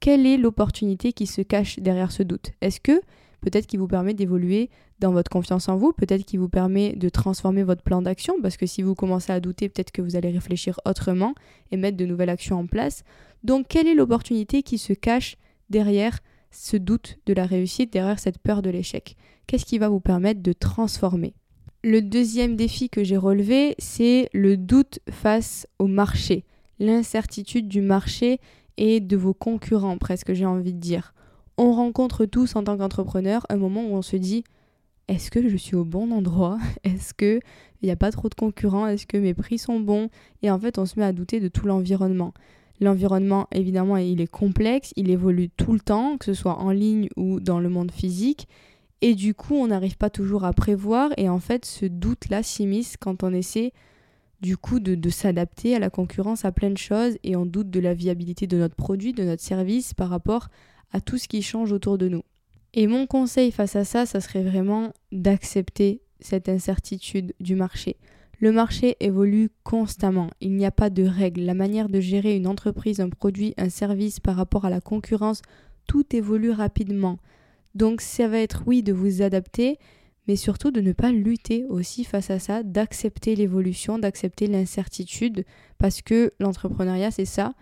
Quelle 0.00 0.26
est 0.26 0.36
l'opportunité 0.36 1.12
qui 1.12 1.26
se 1.26 1.42
cache 1.42 1.78
derrière 1.78 2.12
ce 2.12 2.22
doute? 2.22 2.52
Est-ce 2.60 2.80
que 2.80 3.00
peut-être 3.40 3.66
qu'il 3.66 3.78
vous 3.78 3.88
permet 3.88 4.14
d'évoluer 4.14 4.70
dans 5.00 5.12
votre 5.12 5.30
confiance 5.30 5.68
en 5.68 5.76
vous, 5.76 5.92
peut-être 5.92 6.24
qu'il 6.24 6.40
vous 6.40 6.48
permet 6.48 6.94
de 6.94 7.08
transformer 7.08 7.62
votre 7.62 7.82
plan 7.82 8.00
d'action, 8.00 8.34
parce 8.42 8.56
que 8.56 8.66
si 8.66 8.82
vous 8.82 8.94
commencez 8.94 9.32
à 9.32 9.40
douter, 9.40 9.68
peut-être 9.68 9.92
que 9.92 10.02
vous 10.02 10.16
allez 10.16 10.30
réfléchir 10.30 10.80
autrement 10.86 11.34
et 11.70 11.76
mettre 11.76 11.96
de 11.96 12.06
nouvelles 12.06 12.30
actions 12.30 12.58
en 12.58 12.66
place. 12.66 13.02
Donc 13.42 13.66
quelle 13.68 13.86
est 13.86 13.94
l'opportunité 13.94 14.62
qui 14.62 14.78
se 14.78 14.92
cache 14.92 15.36
derrière 15.68 16.20
ce 16.50 16.76
doute 16.76 17.18
de 17.26 17.34
la 17.34 17.44
réussite, 17.44 17.92
derrière 17.92 18.18
cette 18.18 18.38
peur 18.38 18.62
de 18.62 18.70
l'échec? 18.70 19.16
Qu'est-ce 19.46 19.66
qui 19.66 19.78
va 19.78 19.88
vous 19.88 20.00
permettre 20.00 20.42
de 20.42 20.52
transformer? 20.52 21.34
Le 21.84 22.00
deuxième 22.00 22.56
défi 22.56 22.88
que 22.88 23.04
j'ai 23.04 23.18
relevé, 23.18 23.74
c'est 23.78 24.30
le 24.32 24.56
doute 24.56 25.00
face 25.10 25.66
au 25.78 25.86
marché, 25.86 26.44
l'incertitude 26.78 27.68
du 27.68 27.82
marché 27.82 28.40
et 28.78 29.00
de 29.00 29.16
vos 29.18 29.34
concurrents, 29.34 29.98
presque 29.98 30.32
j'ai 30.32 30.46
envie 30.46 30.72
de 30.72 30.80
dire. 30.80 31.12
On 31.58 31.72
rencontre 31.72 32.24
tous 32.24 32.56
en 32.56 32.64
tant 32.64 32.78
qu'entrepreneur 32.78 33.44
un 33.50 33.56
moment 33.56 33.84
où 33.84 33.94
on 33.94 34.02
se 34.02 34.16
dit 34.16 34.44
est-ce 35.08 35.30
que 35.30 35.46
je 35.46 35.56
suis 35.58 35.76
au 35.76 35.84
bon 35.84 36.10
endroit? 36.10 36.58
Est-ce 36.84 37.12
que 37.12 37.38
il 37.82 37.86
n'y 37.86 37.92
a 37.92 37.96
pas 37.96 38.10
trop 38.10 38.30
de 38.30 38.34
concurrents? 38.34 38.86
Est-ce 38.86 39.06
que 39.06 39.18
mes 39.18 39.34
prix 39.34 39.58
sont 39.58 39.78
bons? 39.78 40.08
Et 40.40 40.50
en 40.50 40.58
fait, 40.58 40.78
on 40.78 40.86
se 40.86 40.98
met 40.98 41.04
à 41.04 41.12
douter 41.12 41.40
de 41.40 41.48
tout 41.48 41.66
l'environnement. 41.66 42.32
L'environnement, 42.80 43.46
évidemment, 43.52 43.98
il 43.98 44.22
est 44.22 44.26
complexe, 44.26 44.94
il 44.96 45.10
évolue 45.10 45.50
tout 45.50 45.74
le 45.74 45.80
temps, 45.80 46.16
que 46.16 46.24
ce 46.24 46.32
soit 46.32 46.58
en 46.58 46.70
ligne 46.70 47.08
ou 47.18 47.38
dans 47.40 47.60
le 47.60 47.68
monde 47.68 47.92
physique. 47.92 48.48
Et 49.06 49.14
du 49.14 49.34
coup, 49.34 49.56
on 49.56 49.66
n'arrive 49.66 49.98
pas 49.98 50.08
toujours 50.08 50.44
à 50.44 50.54
prévoir. 50.54 51.10
Et 51.18 51.28
en 51.28 51.38
fait, 51.38 51.66
ce 51.66 51.84
doute-là 51.84 52.42
s'immisce 52.42 52.96
quand 52.96 53.22
on 53.22 53.34
essaie 53.34 53.74
du 54.40 54.56
coup 54.56 54.80
de, 54.80 55.10
s'adapter 55.10 55.76
à 55.76 55.78
la 55.78 55.90
concurrence, 55.90 56.46
à 56.46 56.52
plein 56.52 56.70
de 56.70 56.78
choses. 56.78 57.18
Et 57.22 57.36
on 57.36 57.44
doute 57.44 57.68
de 57.68 57.80
la 57.80 57.92
viabilité 57.92 58.46
de 58.46 58.56
notre 58.56 58.76
produit, 58.76 59.12
de 59.12 59.22
notre 59.22 59.42
service 59.42 59.92
par 59.92 60.08
rapport 60.08 60.48
à 60.90 61.02
tout 61.02 61.18
ce 61.18 61.28
qui 61.28 61.42
change 61.42 61.70
autour 61.70 61.98
de 61.98 62.08
nous. 62.08 62.22
Et 62.72 62.86
mon 62.86 63.06
conseil 63.06 63.52
face 63.52 63.76
à 63.76 63.84
ça, 63.84 64.06
ça 64.06 64.22
serait 64.22 64.42
vraiment 64.42 64.94
d'accepter 65.12 66.00
cette 66.20 66.48
incertitude 66.48 67.34
du 67.40 67.56
marché. 67.56 67.98
Le 68.40 68.52
marché 68.52 68.96
évolue 69.00 69.50
constamment, 69.64 70.30
il 70.40 70.54
n'y 70.54 70.64
a 70.64 70.70
pas 70.70 70.88
de 70.88 71.02
règles. 71.02 71.42
La 71.42 71.52
manière 71.52 71.90
de 71.90 72.00
gérer 72.00 72.36
une 72.36 72.46
entreprise, 72.46 73.00
un 73.00 73.10
produit, 73.10 73.52
un 73.58 73.68
service 73.68 74.18
par 74.18 74.36
rapport 74.36 74.64
à 74.64 74.70
la 74.70 74.80
concurrence, 74.80 75.42
tout 75.86 76.06
évolue 76.16 76.52
rapidement. 76.52 77.18
Donc 77.74 78.00
ça 78.00 78.28
va 78.28 78.38
être 78.38 78.62
oui 78.66 78.82
de 78.82 78.92
vous 78.92 79.22
adapter, 79.22 79.78
mais 80.28 80.36
surtout 80.36 80.70
de 80.70 80.80
ne 80.80 80.92
pas 80.92 81.10
lutter 81.10 81.64
aussi 81.68 82.04
face 82.04 82.30
à 82.30 82.38
ça, 82.38 82.62
d'accepter 82.62 83.34
l'évolution, 83.36 83.98
d'accepter 83.98 84.46
l'incertitude, 84.46 85.44
parce 85.78 86.02
que 86.02 86.32
l'entrepreneuriat 86.38 87.10
c'est 87.10 87.24
ça, 87.24 87.54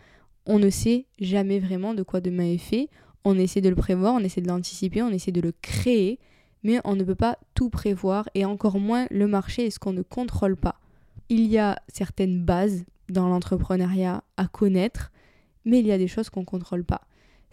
on 0.47 0.59
ne 0.59 0.71
sait 0.71 1.07
jamais 1.19 1.59
vraiment 1.59 1.95
de 1.95 2.02
quoi 2.02 2.21
demain 2.21 2.52
est 2.52 2.59
fait, 2.59 2.88
on 3.25 3.38
essaie 3.38 3.61
de 3.61 3.69
le 3.69 3.76
prévoir, 3.76 4.14
on 4.14 4.21
essaie 4.21 4.40
de 4.40 4.49
l'anticiper, 4.49 5.02
on 5.02 5.11
essaie 5.11 5.33
de 5.33 5.40
le 5.40 5.52
créer, 5.62 6.19
mais 6.62 6.81
on 6.85 6.95
ne 6.95 7.04
peut 7.04 7.14
pas 7.14 7.38
tout 7.54 7.71
prévoir, 7.71 8.28
et 8.35 8.45
encore 8.45 8.78
moins 8.78 9.07
le 9.11 9.26
marché 9.26 9.66
est 9.66 9.71
ce 9.71 9.78
qu'on 9.78 9.92
ne 9.92 10.02
contrôle 10.02 10.57
pas. 10.57 10.81
Il 11.28 11.47
y 11.47 11.59
a 11.59 11.81
certaines 11.88 12.45
bases 12.45 12.85
dans 13.09 13.28
l'entrepreneuriat 13.28 14.23
à 14.37 14.47
connaître, 14.47 15.12
mais 15.64 15.81
il 15.81 15.87
y 15.87 15.92
a 15.92 15.99
des 15.99 16.09
choses 16.09 16.31
qu'on 16.31 16.40
ne 16.40 16.47
contrôle 16.47 16.85
pas. 16.85 17.02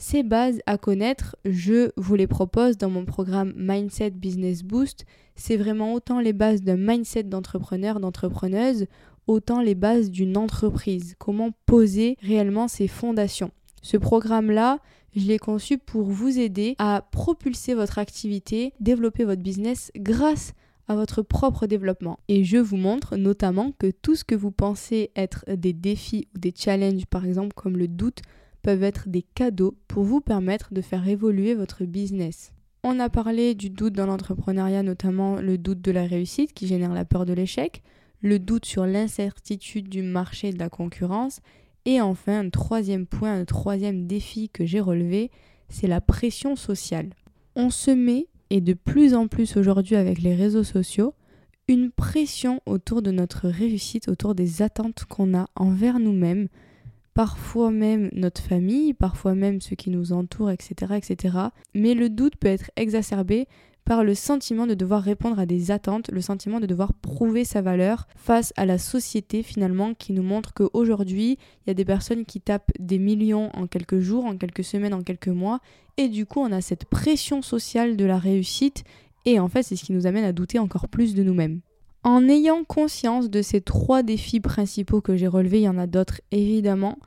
Ces 0.01 0.24
bases 0.24 0.62
à 0.65 0.77
connaître, 0.77 1.36
je 1.44 1.91
vous 1.98 2.15
les 2.15 2.25
propose 2.25 2.77
dans 2.77 2.89
mon 2.89 3.03
programme 3.03 3.51
Mindset 3.58 4.12
Business 4.12 4.63
Boost. 4.63 5.06
C'est 5.36 5.58
vraiment 5.58 5.94
autant 5.94 6.22
les 6.22 6.32
bases 6.32 6.62
d'un 6.62 6.77
mindset 6.77 7.24
d'entrepreneur, 7.24 8.00
d'entrepreneuse, 8.00 8.86
autant 9.27 9.60
les 9.60 9.75
bases 9.75 10.10
d'une 10.10 10.38
entreprise, 10.38 11.15
comment 11.20 11.50
poser 11.65 12.15
réellement 12.22 12.70
ses 12.70 12.88
fondations. 12.88 13.51
Ce 13.82 13.98
programme-là, 13.98 14.79
je 15.18 15.27
l'ai 15.27 15.38
conçu 15.38 15.77
pour 15.77 16.03
vous 16.03 16.39
aider 16.39 16.75
à 16.77 17.06
propulser 17.12 17.74
votre 17.74 18.00
activité, 18.00 18.72
développer 18.79 19.25
votre 19.25 19.41
business 19.41 19.91
grâce 19.98 20.53
à 20.88 20.96
votre 20.96 21.22
propre 21.22 21.68
développement. 21.68 22.20
Et 22.29 22.46
je 22.46 22.58
vous 22.58 22.77
montre 22.77 23.18
notamment 23.18 23.74
que 23.77 23.91
tout 23.91 24.15
ce 24.15 24.24
que 24.24 24.36
vous 24.36 24.51
pensez 24.51 25.12
être 25.18 25.44
des 25.53 25.74
défis 25.74 26.29
ou 26.34 26.39
des 26.39 26.53
challenges, 26.56 27.06
par 27.06 27.25
exemple 27.25 27.53
comme 27.53 27.75
le 27.75 27.89
doute, 27.89 28.22
peuvent 28.62 28.84
être 28.84 29.10
des 29.10 29.22
cadeaux 29.22 29.75
pour 29.88 30.04
vous 30.04 30.22
permettre 30.22 30.74
de 30.74 30.82
faire 30.82 31.08
évoluer 31.08 31.54
votre 31.54 31.86
business. 31.86 32.54
On 32.84 33.00
a 33.00 33.10
parlé 33.10 33.56
du 33.56 33.70
doute 33.70 33.94
dans 33.94 34.06
l'entrepreneuriat, 34.06 34.84
notamment 34.84 35.36
le 35.36 35.58
doute 35.58 35.82
de 35.82 35.92
la 35.92 36.06
réussite 36.06 36.54
qui 36.54 36.68
génère 36.68 36.94
la 36.94 37.06
peur 37.06 37.25
de 37.25 37.34
l'échec, 37.34 37.84
le 38.22 38.39
doute 38.39 38.66
sur 38.66 38.86
l'incertitude 38.86 39.89
du 39.89 40.01
marché 40.01 40.50
et 40.50 40.54
de 40.54 40.60
la 40.60 40.70
concurrence, 40.70 41.42
et 41.86 42.01
enfin 42.01 42.39
un 42.39 42.50
troisième 42.50 43.06
point, 43.06 43.34
un 43.34 43.46
troisième 43.46 44.08
défi 44.08 44.50
que 44.50 44.66
j'ai 44.66 44.80
relevé, 44.80 45.32
c'est 45.70 45.88
la 45.88 46.01
pression 46.01 46.56
sociale. 46.56 47.10
On 47.56 47.70
se 47.70 47.92
met, 47.92 48.28
et 48.50 48.62
de 48.62 48.74
plus 48.74 49.13
en 49.13 49.28
plus 49.28 49.58
aujourd'hui 49.58 49.96
avec 49.96 50.22
les 50.22 50.36
réseaux 50.36 50.63
sociaux, 50.63 51.13
une 51.68 51.92
pression 51.92 52.62
autour 52.66 53.01
de 53.01 53.12
notre 53.12 53.48
réussite, 53.48 54.08
autour 54.08 54.36
des 54.36 54.62
attentes 54.62 55.06
qu'on 55.06 55.38
a 55.38 55.48
envers 55.56 56.00
nous-mêmes, 56.00 56.48
parfois 57.20 57.70
même 57.70 58.10
notre 58.14 58.42
famille, 58.42 58.94
parfois 58.94 59.36
même 59.36 59.60
ceux 59.60 59.76
qui 59.76 59.90
nous 59.90 60.14
entourent, 60.14 60.52
etc., 60.52 60.94
etc. 60.96 61.38
Mais 61.74 61.94
le 61.94 62.08
doute 62.10 62.38
peut 62.38 62.48
être 62.48 62.72
exacerbé 62.78 63.50
par 63.84 64.06
le 64.06 64.16
sentiment 64.16 64.66
de 64.66 64.74
devoir 64.74 65.04
répondre 65.04 65.38
à 65.38 65.46
des 65.46 65.70
attentes, 65.70 66.10
le 66.14 66.22
sentiment 66.22 66.62
de 66.62 66.66
devoir 66.66 66.94
prouver 66.94 67.44
sa 67.44 67.62
valeur 67.62 68.08
face 68.16 68.54
à 68.56 68.66
la 68.66 68.78
société 68.78 69.44
finalement 69.44 69.94
qui 69.94 70.14
nous 70.14 70.24
montre 70.24 70.54
qu'aujourd'hui, 70.54 71.38
il 71.66 71.68
y 71.68 71.72
a 71.72 71.74
des 71.74 71.84
personnes 71.84 72.24
qui 72.24 72.40
tapent 72.40 72.72
des 72.80 73.00
millions 73.00 73.50
en 73.54 73.68
quelques 73.68 74.00
jours, 74.00 74.24
en 74.24 74.38
quelques 74.38 74.64
semaines, 74.64 74.94
en 74.94 75.02
quelques 75.02 75.28
mois, 75.28 75.60
et 75.98 76.08
du 76.08 76.26
coup 76.26 76.40
on 76.40 76.54
a 76.54 76.62
cette 76.62 76.86
pression 76.86 77.42
sociale 77.42 77.98
de 77.98 78.06
la 78.06 78.18
réussite, 78.18 78.86
et 79.26 79.42
en 79.42 79.50
fait 79.50 79.64
c'est 79.64 79.76
ce 79.76 79.84
qui 79.84 79.92
nous 79.92 80.08
amène 80.08 80.24
à 80.24 80.32
douter 80.32 80.58
encore 80.58 80.88
plus 80.88 81.16
de 81.16 81.24
nous-mêmes. 81.24 81.60
En 82.06 82.30
ayant 82.30 82.64
conscience 82.64 83.30
de 83.30 83.42
ces 83.42 83.60
trois 83.60 84.04
défis 84.04 84.40
principaux 84.40 85.02
que 85.02 85.18
j'ai 85.18 85.28
relevés, 85.28 85.60
il 85.60 85.64
y 85.64 85.70
en 85.70 85.78
a 85.78 85.86
d'autres 85.86 86.22
évidemment, 86.32 86.98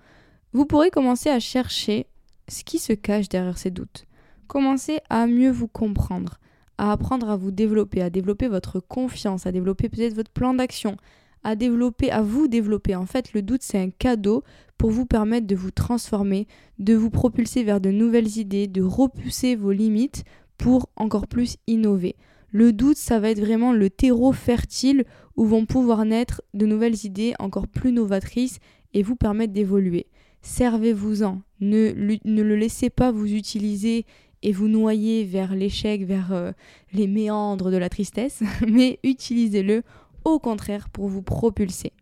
vous 0.53 0.67
pourrez 0.67 0.91
commencer 0.91 1.31
à 1.31 1.41
chercher 1.41 2.07
ce 2.49 2.65
qui 2.65 2.79
se 2.79 2.93
cache 2.93 3.29
derrière 3.29 3.59
ces 3.59 3.71
doutes. 3.71 4.05
Commencez 4.47 4.99
à 5.09 5.27
mieux 5.27 5.51
vous 5.51 5.69
comprendre, 5.69 6.39
à 6.77 6.93
apprendre 6.93 7.31
à 7.31 7.37
vous 7.37 7.51
développer, 7.51 8.03
à 8.03 8.11
développer 8.11 8.49
votre 8.49 8.81
confiance, 8.81 9.47
à 9.47 9.53
développer 9.53 9.89
peut-être 9.89 10.15
votre 10.15 10.31
plan 10.31 10.53
d'action, 10.53 10.97
à 11.43 11.57
développer, 11.57 12.11
à 12.11 12.23
vous 12.23 12.49
développer. 12.49 12.95
En 12.95 13.07
fait, 13.07 13.33
le 13.33 13.43
doute, 13.43 13.63
c'est 13.63 13.79
un 13.79 13.91
cadeau 13.91 14.43
pour 14.77 14.91
vous 14.91 15.07
permettre 15.07 15.47
de 15.47 15.57
vous 15.57 15.71
transformer, 15.71 16.47
de 16.79 16.95
vous 16.95 17.11
propulser 17.11 17.65
vers 17.65 17.81
de 17.81 17.91
nouvelles 17.91 18.39
idées, 18.39 18.67
de 18.67 18.83
repousser 18.83 19.57
vos 19.57 19.73
limites 19.73 20.25
pour 20.59 20.89
encore 20.97 21.29
plus 21.29 21.57
innover. 21.67 22.17
Le 22.51 22.73
doute, 22.73 22.99
ça 22.99 23.19
va 23.19 23.31
être 23.31 23.41
vraiment 23.41 23.73
le 23.73 23.89
terreau 23.89 24.33
fertile 24.33 25.05
où 25.37 25.47
vont 25.47 25.65
pouvoir 25.65 26.05
naître 26.05 26.43
de 26.53 26.67
nouvelles 26.67 27.07
idées 27.07 27.33
encore 27.39 27.67
plus 27.67 27.93
novatrices 27.93 28.59
et 28.93 29.03
vous 29.03 29.17
permettre 29.17 29.55
d'évoluer. 29.55 30.07
Servez-vous-en. 30.43 31.41
Ne, 31.61 31.93
ne, 32.25 32.43
le 32.43 32.57
laissez 32.57 32.91
pas 32.91 33.13
vous 33.13 33.33
utiliser 33.33 34.05
et 34.43 34.53
vous 34.53 34.69
noyer 34.69 35.25
vers 35.25 35.55
l'échec, 35.55 36.05
vers 36.05 36.33
euh, 36.33 36.53
les 36.93 37.07
méandres 37.07 37.71
de 37.71 37.77
la 37.77 37.89
tristesse, 37.89 38.43
mais 38.69 38.99
utilisez-le 39.05 39.83
au 40.25 40.39
contraire 40.39 40.89
pour 40.89 41.09
vous 41.09 41.23
propulser. 41.23 41.93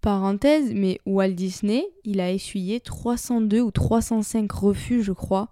Parenthèse, 0.00 0.72
mais 0.74 0.98
Walt 1.06 1.32
Disney, 1.32 1.86
il 2.04 2.20
a 2.20 2.32
essuyé 2.32 2.80
302 2.80 3.60
ou 3.60 3.70
305 3.70 4.50
refus, 4.50 5.02
je 5.02 5.12
crois, 5.12 5.50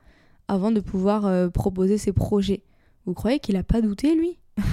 avant 0.49 0.73
de 0.73 0.81
pouvoir 0.81 1.27
euh, 1.27 1.49
proposer 1.49 1.99
ses 1.99 2.13
projets. 2.13 2.63
Vous 3.07 3.15
croyez 3.15 3.39
qu'il 3.39 3.55
n'a 3.55 3.63
pas 3.63 3.81
douté, 3.81 4.15
lui? 4.15 4.39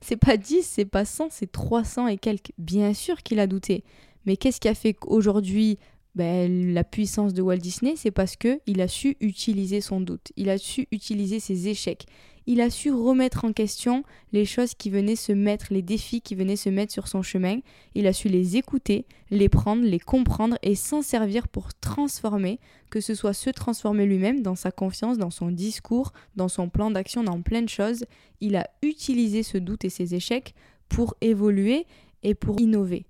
C'est 0.00 0.16
pas 0.16 0.36
10, 0.36 0.62
c'est 0.62 0.84
pas 0.84 1.04
100, 1.04 1.28
c'est 1.30 1.50
300 1.50 2.06
et 2.08 2.18
quelques. 2.18 2.52
Bien 2.58 2.94
sûr 2.94 3.22
qu'il 3.22 3.40
a 3.40 3.46
douté. 3.46 3.82
Mais 4.26 4.36
qu'est-ce 4.36 4.60
qui 4.60 4.68
a 4.68 4.74
fait 4.74 4.94
qu'aujourd'hui, 4.94 5.78
ben, 6.14 6.72
la 6.72 6.84
puissance 6.84 7.34
de 7.34 7.42
Walt 7.42 7.58
Disney, 7.58 7.94
c'est 7.96 8.10
parce 8.10 8.36
que 8.36 8.60
il 8.66 8.80
a 8.80 8.88
su 8.88 9.16
utiliser 9.20 9.80
son 9.80 10.00
doute, 10.00 10.32
il 10.36 10.48
a 10.48 10.58
su 10.58 10.86
utiliser 10.92 11.40
ses 11.40 11.68
échecs, 11.68 12.06
il 12.46 12.60
a 12.60 12.70
su 12.70 12.92
remettre 12.92 13.44
en 13.44 13.52
question 13.52 14.04
les 14.32 14.44
choses 14.44 14.74
qui 14.74 14.90
venaient 14.90 15.16
se 15.16 15.32
mettre, 15.32 15.66
les 15.70 15.82
défis 15.82 16.20
qui 16.20 16.34
venaient 16.34 16.56
se 16.56 16.68
mettre 16.68 16.92
sur 16.92 17.08
son 17.08 17.22
chemin, 17.22 17.58
il 17.94 18.06
a 18.06 18.12
su 18.12 18.28
les 18.28 18.56
écouter, 18.56 19.06
les 19.30 19.48
prendre, 19.48 19.82
les 19.82 19.98
comprendre 19.98 20.58
et 20.62 20.74
s'en 20.74 21.02
servir 21.02 21.48
pour 21.48 21.74
transformer, 21.74 22.60
que 22.90 23.00
ce 23.00 23.14
soit 23.14 23.32
se 23.32 23.50
transformer 23.50 24.06
lui-même 24.06 24.42
dans 24.42 24.56
sa 24.56 24.70
confiance, 24.70 25.18
dans 25.18 25.30
son 25.30 25.50
discours, 25.50 26.12
dans 26.36 26.48
son 26.48 26.68
plan 26.68 26.90
d'action, 26.90 27.24
dans 27.24 27.40
plein 27.40 27.62
de 27.62 27.68
choses, 27.68 28.04
il 28.40 28.56
a 28.56 28.68
utilisé 28.82 29.42
ce 29.42 29.58
doute 29.58 29.84
et 29.84 29.90
ses 29.90 30.14
échecs 30.14 30.54
pour 30.88 31.14
évoluer 31.20 31.86
et 32.22 32.34
pour 32.34 32.60
innover. 32.60 33.06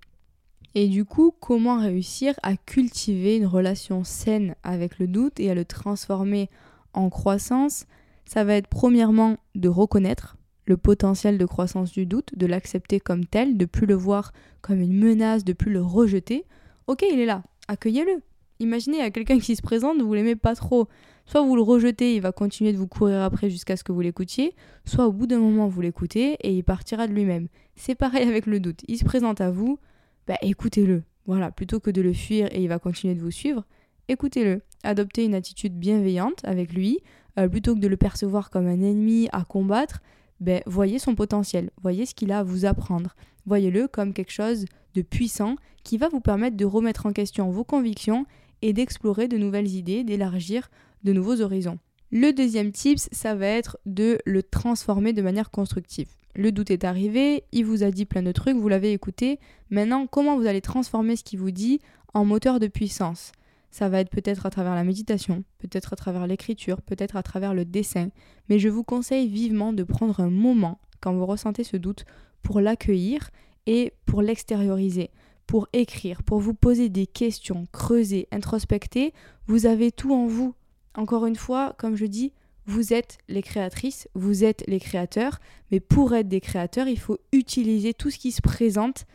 Et 0.77 0.89
du 0.89 1.05
coup, 1.05 1.33
comment 1.39 1.79
réussir 1.79 2.35
à 2.43 2.57
cultiver 2.57 3.37
une 3.37 3.45
relation 3.45 4.03
saine 4.03 4.55
avec 4.61 4.99
le 4.99 5.07
doute 5.07 5.39
et 5.39 5.49
à 5.49 5.55
le 5.55 5.63
transformer 5.63 6.49
en 6.93 7.09
croissance? 7.09 7.85
Ça 8.25 8.43
va 8.43 8.55
être 8.55 8.67
premièrement 8.67 9.37
de 9.55 9.69
reconnaître 9.69 10.35
le 10.65 10.75
potentiel 10.75 11.37
de 11.37 11.45
croissance 11.45 11.93
du 11.93 12.05
doute, 12.05 12.35
de 12.35 12.45
l'accepter 12.45 12.99
comme 12.99 13.25
tel, 13.25 13.55
de 13.55 13.65
plus 13.65 13.85
le 13.85 13.93
voir 13.93 14.33
comme 14.61 14.81
une 14.81 14.97
menace, 14.97 15.45
de 15.45 15.53
plus 15.53 15.71
le 15.71 15.81
rejeter. 15.81 16.43
Ok, 16.87 17.05
il 17.09 17.19
est 17.19 17.25
là, 17.25 17.43
accueillez-le. 17.69 18.21
Imaginez, 18.59 18.97
il 18.97 19.01
y 19.01 19.03
a 19.03 19.11
quelqu'un 19.11 19.39
qui 19.39 19.55
se 19.55 19.61
présente, 19.61 20.01
vous 20.01 20.13
l'aimez 20.13 20.35
pas 20.35 20.55
trop. 20.55 20.89
Soit 21.25 21.41
vous 21.41 21.55
le 21.55 21.61
rejetez, 21.61 22.15
il 22.15 22.21
va 22.21 22.33
continuer 22.33 22.73
de 22.73 22.77
vous 22.77 22.87
courir 22.87 23.21
après 23.21 23.49
jusqu'à 23.49 23.77
ce 23.77 23.83
que 23.83 23.93
vous 23.93 24.01
l'écoutiez, 24.01 24.55
soit 24.83 25.07
au 25.07 25.11
bout 25.13 25.27
d'un 25.27 25.39
moment 25.39 25.67
vous 25.67 25.81
l'écoutez 25.81 26.33
et 26.41 26.51
il 26.51 26.63
partira 26.63 27.07
de 27.07 27.13
lui-même. 27.13 27.47
C'est 27.75 27.95
pareil 27.95 28.27
avec 28.27 28.45
le 28.45 28.59
doute. 28.59 28.81
Il 28.87 28.97
se 28.97 29.05
présente 29.05 29.39
à 29.39 29.51
vous, 29.51 29.79
bah 30.27 30.37
écoutez-le. 30.41 31.03
Voilà, 31.25 31.51
plutôt 31.51 31.79
que 31.79 31.89
de 31.89 32.01
le 32.01 32.13
fuir 32.13 32.47
et 32.51 32.61
il 32.61 32.67
va 32.67 32.79
continuer 32.79 33.15
de 33.15 33.21
vous 33.21 33.31
suivre, 33.31 33.65
écoutez-le. 34.07 34.61
Adoptez 34.83 35.25
une 35.25 35.33
attitude 35.33 35.73
bienveillante 35.73 36.41
avec 36.43 36.73
lui, 36.73 36.99
euh, 37.39 37.47
plutôt 37.47 37.75
que 37.75 37.79
de 37.79 37.87
le 37.87 37.97
percevoir 37.97 38.49
comme 38.49 38.67
un 38.67 38.81
ennemi 38.81 39.27
à 39.31 39.43
combattre, 39.43 40.01
ben, 40.39 40.61
voyez 40.65 40.99
son 40.99 41.15
potentiel, 41.15 41.71
voyez 41.81 42.05
ce 42.05 42.13
qu'il 42.13 42.31
a 42.31 42.39
à 42.39 42.43
vous 42.43 42.65
apprendre. 42.65 43.15
Voyez-le 43.45 43.87
comme 43.87 44.13
quelque 44.13 44.31
chose 44.31 44.65
de 44.93 45.01
puissant 45.01 45.55
qui 45.83 45.97
va 45.97 46.09
vous 46.09 46.21
permettre 46.21 46.57
de 46.57 46.65
remettre 46.65 47.05
en 47.05 47.13
question 47.13 47.49
vos 47.49 47.63
convictions 47.63 48.25
et 48.61 48.73
d'explorer 48.73 49.27
de 49.27 49.37
nouvelles 49.37 49.67
idées, 49.67 50.03
d'élargir 50.03 50.69
de 51.03 51.13
nouveaux 51.13 51.41
horizons. 51.41 51.79
Le 52.11 52.31
deuxième 52.31 52.71
tips, 52.71 53.09
ça 53.11 53.35
va 53.35 53.47
être 53.47 53.77
de 53.85 54.19
le 54.25 54.43
transformer 54.43 55.13
de 55.13 55.21
manière 55.21 55.51
constructive. 55.51 56.09
Le 56.35 56.51
doute 56.51 56.69
est 56.69 56.83
arrivé, 56.83 57.45
il 57.53 57.65
vous 57.65 57.83
a 57.83 57.91
dit 57.91 58.05
plein 58.05 58.21
de 58.21 58.33
trucs, 58.33 58.57
vous 58.57 58.67
l'avez 58.67 58.91
écouté. 58.91 59.39
Maintenant, 59.69 60.05
comment 60.05 60.35
vous 60.35 60.47
allez 60.47 60.59
transformer 60.59 61.15
ce 61.15 61.23
qu'il 61.23 61.39
vous 61.39 61.51
dit 61.51 61.79
en 62.13 62.25
moteur 62.25 62.59
de 62.59 62.67
puissance? 62.67 63.31
Ça 63.71 63.87
va 63.87 64.01
être 64.01 64.09
peut-être 64.09 64.45
à 64.45 64.49
travers 64.49 64.75
la 64.75 64.83
méditation, 64.83 65.45
peut-être 65.59 65.93
à 65.93 65.95
travers 65.95 66.27
l'écriture, 66.27 66.81
peut-être 66.81 67.15
à 67.15 67.23
travers 67.23 67.53
le 67.53 67.63
dessin. 67.63 68.09
Mais 68.49 68.59
je 68.59 68.67
vous 68.67 68.83
conseille 68.83 69.29
vivement 69.29 69.71
de 69.71 69.83
prendre 69.83 70.19
un 70.19 70.29
moment, 70.29 70.79
quand 70.99 71.13
vous 71.13 71.25
ressentez 71.25 71.63
ce 71.63 71.77
doute, 71.77 72.05
pour 72.41 72.59
l'accueillir 72.59 73.29
et 73.65 73.93
pour 74.05 74.21
l'extérioriser, 74.21 75.11
pour 75.47 75.69
écrire, 75.71 76.21
pour 76.21 76.39
vous 76.39 76.53
poser 76.53 76.89
des 76.89 77.07
questions, 77.07 77.65
creuser, 77.71 78.27
introspecter. 78.31 79.13
Vous 79.47 79.67
avez 79.67 79.91
tout 79.91 80.13
en 80.13 80.27
vous. 80.27 80.53
Encore 80.95 81.25
une 81.25 81.35
fois, 81.35 81.75
comme 81.77 81.95
je 81.95 82.05
dis, 82.05 82.33
vous 82.65 82.93
êtes 82.93 83.17
les 83.27 83.41
créatrices, 83.41 84.07
vous 84.15 84.43
êtes 84.43 84.63
les 84.67 84.79
créateurs, 84.79 85.39
mais 85.71 85.79
pour 85.79 86.13
être 86.13 86.27
des 86.27 86.41
créateurs, 86.41 86.87
il 86.87 86.99
faut 86.99 87.19
utiliser 87.31 87.93
tout 87.93 88.09
ce 88.09 88.17
qui 88.17 88.31
se 88.31 88.41
présente 88.41 89.05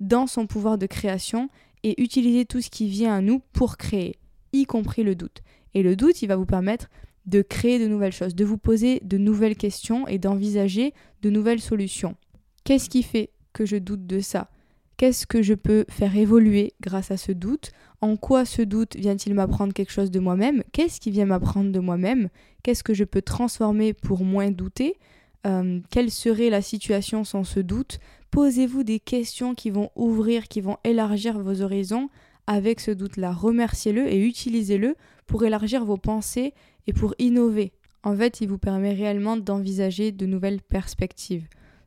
dans 0.00 0.26
son 0.26 0.46
pouvoir 0.46 0.78
de 0.78 0.86
création 0.86 1.48
et 1.82 2.00
utiliser 2.02 2.46
tout 2.46 2.60
ce 2.60 2.70
qui 2.70 2.88
vient 2.88 3.14
à 3.14 3.20
nous 3.20 3.40
pour 3.52 3.76
créer, 3.76 4.16
y 4.52 4.64
compris 4.64 5.02
le 5.02 5.14
doute. 5.14 5.42
Et 5.74 5.82
le 5.82 5.96
doute, 5.96 6.22
il 6.22 6.28
va 6.28 6.36
vous 6.36 6.46
permettre 6.46 6.88
de 7.26 7.42
créer 7.42 7.78
de 7.78 7.86
nouvelles 7.86 8.12
choses, 8.12 8.34
de 8.34 8.44
vous 8.44 8.58
poser 8.58 9.00
de 9.02 9.18
nouvelles 9.18 9.56
questions 9.56 10.06
et 10.08 10.18
d'envisager 10.18 10.94
de 11.22 11.30
nouvelles 11.30 11.60
solutions. 11.60 12.16
Qu'est-ce 12.64 12.88
qui 12.88 13.02
fait 13.02 13.30
que 13.52 13.66
je 13.66 13.76
doute 13.76 14.06
de 14.06 14.20
ça? 14.20 14.50
Qu'est-ce 14.96 15.26
que 15.26 15.42
je 15.42 15.54
peux 15.54 15.84
faire 15.88 16.16
évoluer 16.16 16.74
grâce 16.80 17.10
à 17.10 17.16
ce 17.16 17.32
doute? 17.32 17.72
En 18.00 18.16
quoi 18.16 18.44
ce 18.44 18.62
doute 18.62 18.96
vient-il 18.96 19.34
m'apprendre 19.34 19.72
quelque 19.72 19.92
chose 19.92 20.10
de 20.10 20.20
moi-même? 20.20 20.62
Qu'est-ce 20.72 21.00
qui 21.00 21.10
vient 21.10 21.26
m'apprendre 21.26 21.72
de 21.72 21.80
moi-même? 21.80 22.28
Qu'est-ce 22.62 22.84
que 22.84 22.94
je 22.94 23.04
peux 23.04 23.22
transformer 23.22 23.92
pour 23.92 24.24
moins 24.24 24.50
douter? 24.50 24.98
Euh, 25.46 25.80
Quelle 25.90 26.10
serait 26.10 26.50
la 26.50 26.62
situation 26.62 27.24
sans 27.24 27.44
ce 27.44 27.60
doute? 27.60 27.98
Posez-vous 28.30 28.84
des 28.84 29.00
questions 29.00 29.54
qui 29.54 29.70
vont 29.70 29.90
ouvrir, 29.96 30.48
qui 30.48 30.60
vont 30.60 30.76
élargir 30.84 31.38
vos 31.38 31.60
horizons 31.60 32.08
avec 32.46 32.80
ce 32.80 32.90
doute-là. 32.90 33.32
Remerciez-le 33.32 34.06
et 34.06 34.24
utilisez-le 34.24 34.96
pour 35.26 35.44
élargir 35.44 35.84
vos 35.84 35.96
pensées 35.96 36.54
et 36.86 36.92
pour 36.92 37.14
innover. 37.18 37.72
En 38.02 38.14
fait, 38.14 38.40
il 38.40 38.48
vous 38.48 38.58
permet 38.58 38.92
réellement 38.92 39.36
d'envisager 39.36 40.12
de 40.12 40.26
nouvelles 40.26 40.60
perspectives. 40.60 41.46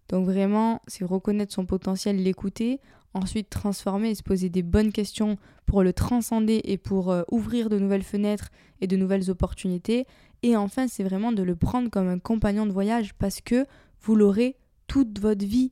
Donc 0.09 0.25
vraiment, 0.25 0.81
c'est 0.87 1.05
reconnaître 1.05 1.53
son 1.53 1.65
potentiel, 1.65 2.23
l'écouter, 2.23 2.79
ensuite 3.13 3.49
transformer 3.49 4.11
et 4.11 4.15
se 4.15 4.23
poser 4.23 4.49
des 4.49 4.63
bonnes 4.63 4.91
questions 4.91 5.37
pour 5.65 5.83
le 5.83 5.93
transcender 5.93 6.61
et 6.63 6.77
pour 6.77 7.11
euh, 7.11 7.23
ouvrir 7.31 7.69
de 7.69 7.79
nouvelles 7.79 8.03
fenêtres 8.03 8.49
et 8.81 8.87
de 8.87 8.95
nouvelles 8.95 9.29
opportunités. 9.29 10.05
Et 10.43 10.55
enfin, 10.55 10.87
c'est 10.87 11.03
vraiment 11.03 11.31
de 11.31 11.43
le 11.43 11.55
prendre 11.55 11.89
comme 11.89 12.07
un 12.07 12.19
compagnon 12.19 12.65
de 12.65 12.71
voyage 12.71 13.13
parce 13.15 13.41
que 13.41 13.65
vous 14.01 14.15
l'aurez 14.15 14.55
toute 14.87 15.19
votre 15.19 15.45
vie. 15.45 15.71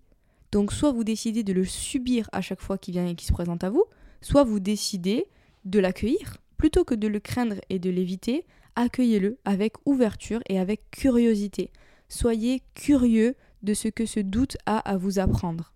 Donc 0.51 0.71
soit 0.71 0.91
vous 0.91 1.03
décidez 1.03 1.43
de 1.43 1.53
le 1.53 1.65
subir 1.65 2.29
à 2.31 2.41
chaque 2.41 2.61
fois 2.61 2.77
qu'il 2.77 2.93
vient 2.93 3.07
et 3.07 3.15
qu'il 3.15 3.27
se 3.27 3.33
présente 3.33 3.63
à 3.63 3.69
vous, 3.69 3.85
soit 4.21 4.43
vous 4.43 4.59
décidez 4.59 5.25
de 5.65 5.79
l'accueillir 5.79 6.37
plutôt 6.57 6.83
que 6.83 6.95
de 6.95 7.07
le 7.07 7.19
craindre 7.19 7.57
et 7.69 7.79
de 7.79 7.89
l'éviter. 7.89 8.45
Accueillez-le 8.75 9.37
avec 9.45 9.73
ouverture 9.85 10.41
et 10.49 10.59
avec 10.59 10.89
curiosité. 10.91 11.71
Soyez 12.09 12.61
curieux 12.73 13.35
de 13.63 13.73
ce 13.73 13.87
que 13.87 14.05
ce 14.05 14.19
doute 14.19 14.57
a 14.65 14.77
à 14.77 14.97
vous 14.97 15.19
apprendre. 15.19 15.74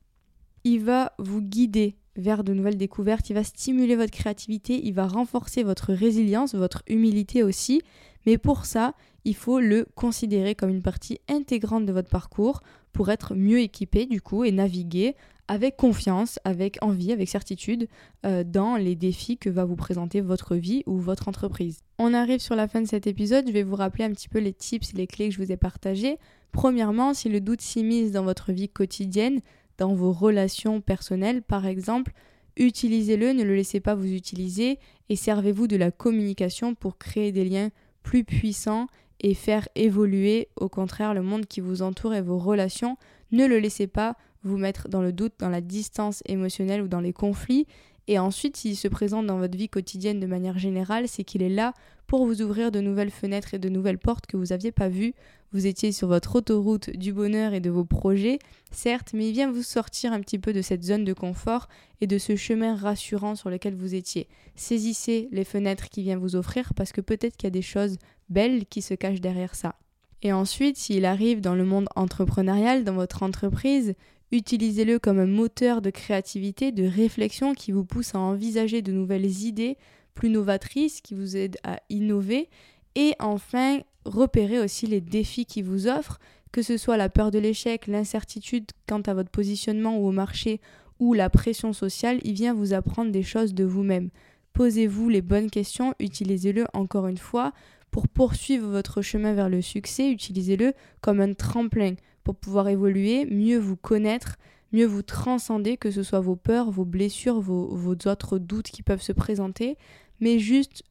Il 0.63 0.83
va 0.83 1.13
vous 1.19 1.41
guider 1.41 1.95
vers 2.15 2.43
de 2.43 2.53
nouvelles 2.53 2.77
découvertes, 2.77 3.29
il 3.29 3.33
va 3.33 3.43
stimuler 3.43 3.95
votre 3.95 4.11
créativité, 4.11 4.85
il 4.85 4.93
va 4.93 5.07
renforcer 5.07 5.63
votre 5.63 5.93
résilience, 5.93 6.53
votre 6.53 6.83
humilité 6.87 7.43
aussi, 7.43 7.81
mais 8.25 8.37
pour 8.37 8.65
ça, 8.65 8.93
il 9.25 9.35
faut 9.35 9.59
le 9.59 9.87
considérer 9.95 10.55
comme 10.55 10.69
une 10.69 10.81
partie 10.81 11.19
intégrante 11.29 11.85
de 11.85 11.93
votre 11.93 12.09
parcours 12.09 12.61
pour 12.91 13.09
être 13.09 13.35
mieux 13.35 13.59
équipé 13.59 14.05
du 14.05 14.21
coup 14.21 14.43
et 14.43 14.51
naviguer 14.51 15.15
avec 15.47 15.77
confiance, 15.77 16.39
avec 16.43 16.77
envie, 16.81 17.11
avec 17.11 17.27
certitude 17.27 17.87
euh, 18.25 18.43
dans 18.43 18.75
les 18.75 18.95
défis 18.95 19.37
que 19.37 19.49
va 19.49 19.65
vous 19.65 19.75
présenter 19.75 20.21
votre 20.21 20.55
vie 20.55 20.83
ou 20.85 20.97
votre 20.97 21.27
entreprise. 21.27 21.81
On 21.97 22.13
arrive 22.13 22.39
sur 22.39 22.55
la 22.55 22.67
fin 22.67 22.81
de 22.81 22.87
cet 22.87 23.07
épisode, 23.07 23.47
je 23.47 23.51
vais 23.51 23.63
vous 23.63 23.75
rappeler 23.75 24.03
un 24.03 24.11
petit 24.11 24.29
peu 24.29 24.37
les 24.37 24.53
tips 24.53 24.93
et 24.93 24.97
les 24.97 25.07
clés 25.07 25.29
que 25.29 25.35
je 25.35 25.41
vous 25.41 25.51
ai 25.51 25.57
partagés. 25.57 26.17
Premièrement, 26.51 27.15
si 27.15 27.29
le 27.29 27.41
doute 27.41 27.61
s'immisce 27.61 28.11
dans 28.11 28.23
votre 28.23 28.51
vie 28.51 28.69
quotidienne, 28.69 29.41
dans 29.79 29.95
vos 29.95 30.11
relations 30.11 30.81
personnelles 30.81 31.41
par 31.41 31.65
exemple, 31.65 32.11
utilisez-le, 32.57 33.33
ne 33.33 33.43
le 33.43 33.55
laissez 33.55 33.79
pas 33.79 33.95
vous 33.95 34.11
utiliser 34.11 34.77
et 35.07 35.15
servez-vous 35.15 35.67
de 35.67 35.77
la 35.77 35.89
communication 35.89 36.75
pour 36.75 36.97
créer 36.97 37.31
des 37.31 37.45
liens 37.45 37.69
plus 38.03 38.23
puissants 38.23 38.87
et 39.21 39.33
faire 39.33 39.67
évoluer 39.75 40.49
au 40.55 40.69
contraire 40.69 41.13
le 41.13 41.21
monde 41.21 41.45
qui 41.45 41.61
vous 41.61 41.81
entoure 41.81 42.13
et 42.13 42.21
vos 42.21 42.37
relations. 42.37 42.97
Ne 43.31 43.45
le 43.45 43.59
laissez 43.59 43.87
pas 43.87 44.15
vous 44.43 44.57
mettre 44.57 44.87
dans 44.87 45.01
le 45.01 45.11
doute, 45.11 45.33
dans 45.39 45.49
la 45.49 45.61
distance 45.61 46.21
émotionnelle 46.25 46.81
ou 46.81 46.87
dans 46.87 47.01
les 47.01 47.13
conflits. 47.13 47.65
Et 48.07 48.17
ensuite, 48.17 48.57
s'il 48.57 48.75
se 48.75 48.87
présente 48.87 49.27
dans 49.27 49.37
votre 49.37 49.57
vie 49.57 49.69
quotidienne 49.69 50.19
de 50.19 50.25
manière 50.25 50.57
générale, 50.57 51.07
c'est 51.07 51.23
qu'il 51.23 51.41
est 51.41 51.49
là 51.49 51.73
pour 52.09 52.25
vous 52.25 52.41
ouvrir 52.41 52.71
de 52.71 52.81
nouvelles 52.81 53.11
fenêtres 53.11 53.53
et 53.53 53.59
de 53.59 53.69
nouvelles 53.69 53.99
portes 53.99 54.25
que 54.25 54.35
vous 54.35 54.47
n'aviez 54.47 54.71
pas 54.71 54.89
vues. 54.89 55.13
Vous 55.53 55.67
étiez 55.67 55.91
sur 55.91 56.07
votre 56.07 56.37
autoroute 56.37 56.89
du 56.89 57.13
bonheur 57.13 57.53
et 57.53 57.59
de 57.59 57.69
vos 57.69 57.85
projets, 57.85 58.39
certes, 58.71 59.11
mais 59.13 59.29
il 59.29 59.33
vient 59.33 59.51
vous 59.51 59.61
sortir 59.61 60.11
un 60.11 60.19
petit 60.19 60.39
peu 60.39 60.51
de 60.51 60.63
cette 60.63 60.83
zone 60.83 61.05
de 61.05 61.13
confort 61.13 61.69
et 62.01 62.07
de 62.07 62.17
ce 62.17 62.35
chemin 62.35 62.75
rassurant 62.75 63.35
sur 63.35 63.51
lequel 63.51 63.75
vous 63.75 63.93
étiez. 63.93 64.27
Saisissez 64.55 65.29
les 65.31 65.43
fenêtres 65.43 65.87
qu'il 65.89 66.03
vient 66.03 66.17
vous 66.17 66.35
offrir 66.35 66.73
parce 66.73 66.91
que 66.91 67.01
peut-être 67.01 67.37
qu'il 67.37 67.45
y 67.45 67.47
a 67.47 67.51
des 67.51 67.61
choses 67.61 67.97
belles 68.27 68.65
qui 68.65 68.81
se 68.81 68.95
cachent 68.95 69.21
derrière 69.21 69.53
ça. 69.53 69.75
Et 70.23 70.33
ensuite, 70.33 70.77
s'il 70.77 71.05
arrive 71.05 71.41
dans 71.41 71.55
le 71.55 71.63
monde 71.63 71.89
entrepreneurial, 71.95 72.83
dans 72.83 72.95
votre 72.95 73.21
entreprise, 73.21 73.93
utilisez-le 74.31 74.97
comme 74.97 75.19
un 75.19 75.27
moteur 75.27 75.83
de 75.83 75.91
créativité, 75.91 76.71
de 76.71 76.87
réflexion 76.87 77.53
qui 77.53 77.71
vous 77.71 77.85
pousse 77.85 78.15
à 78.15 78.19
envisager 78.19 78.81
de 78.81 78.91
nouvelles 78.91 79.43
idées 79.43 79.77
plus 80.19 80.29
novatrices, 80.29 80.99
qui 80.99 81.15
vous 81.15 81.37
aident 81.37 81.55
à 81.63 81.79
innover. 81.89 82.49
Et 82.95 83.13
enfin, 83.19 83.79
repérez 84.03 84.59
aussi 84.59 84.85
les 84.85 84.99
défis 84.99 85.45
qui 85.45 85.61
vous 85.61 85.87
offrent, 85.87 86.19
que 86.51 86.61
ce 86.61 86.75
soit 86.75 86.97
la 86.97 87.07
peur 87.07 87.31
de 87.31 87.39
l'échec, 87.39 87.87
l'incertitude 87.87 88.65
quant 88.85 88.99
à 88.99 89.13
votre 89.13 89.29
positionnement 89.29 89.97
ou 89.97 90.07
au 90.07 90.11
marché, 90.11 90.59
ou 90.99 91.13
la 91.13 91.29
pression 91.29 91.71
sociale, 91.71 92.19
il 92.25 92.33
vient 92.33 92.53
vous 92.53 92.73
apprendre 92.73 93.13
des 93.13 93.23
choses 93.23 93.53
de 93.53 93.63
vous-même. 93.63 94.09
Posez-vous 94.51 95.07
les 95.07 95.21
bonnes 95.21 95.49
questions, 95.49 95.93
utilisez-le 95.99 96.65
encore 96.73 97.07
une 97.07 97.17
fois 97.17 97.53
pour 97.89 98.09
poursuivre 98.09 98.67
votre 98.67 99.01
chemin 99.01 99.33
vers 99.33 99.47
le 99.47 99.61
succès, 99.61 100.11
utilisez-le 100.11 100.73
comme 100.99 101.21
un 101.21 101.33
tremplin 101.33 101.93
pour 102.25 102.35
pouvoir 102.35 102.67
évoluer, 102.67 103.25
mieux 103.25 103.57
vous 103.57 103.77
connaître, 103.77 104.35
mieux 104.73 104.85
vous 104.85 105.01
transcender, 105.01 105.77
que 105.77 105.91
ce 105.91 106.03
soit 106.03 106.19
vos 106.19 106.35
peurs, 106.35 106.71
vos 106.71 106.83
blessures, 106.83 107.39
vos 107.39 107.95
autres 108.05 108.37
doutes 108.37 108.69
qui 108.69 108.83
peuvent 108.83 109.01
se 109.01 109.13
présenter, 109.13 109.77
mais 110.19 110.39
juste 110.39 110.83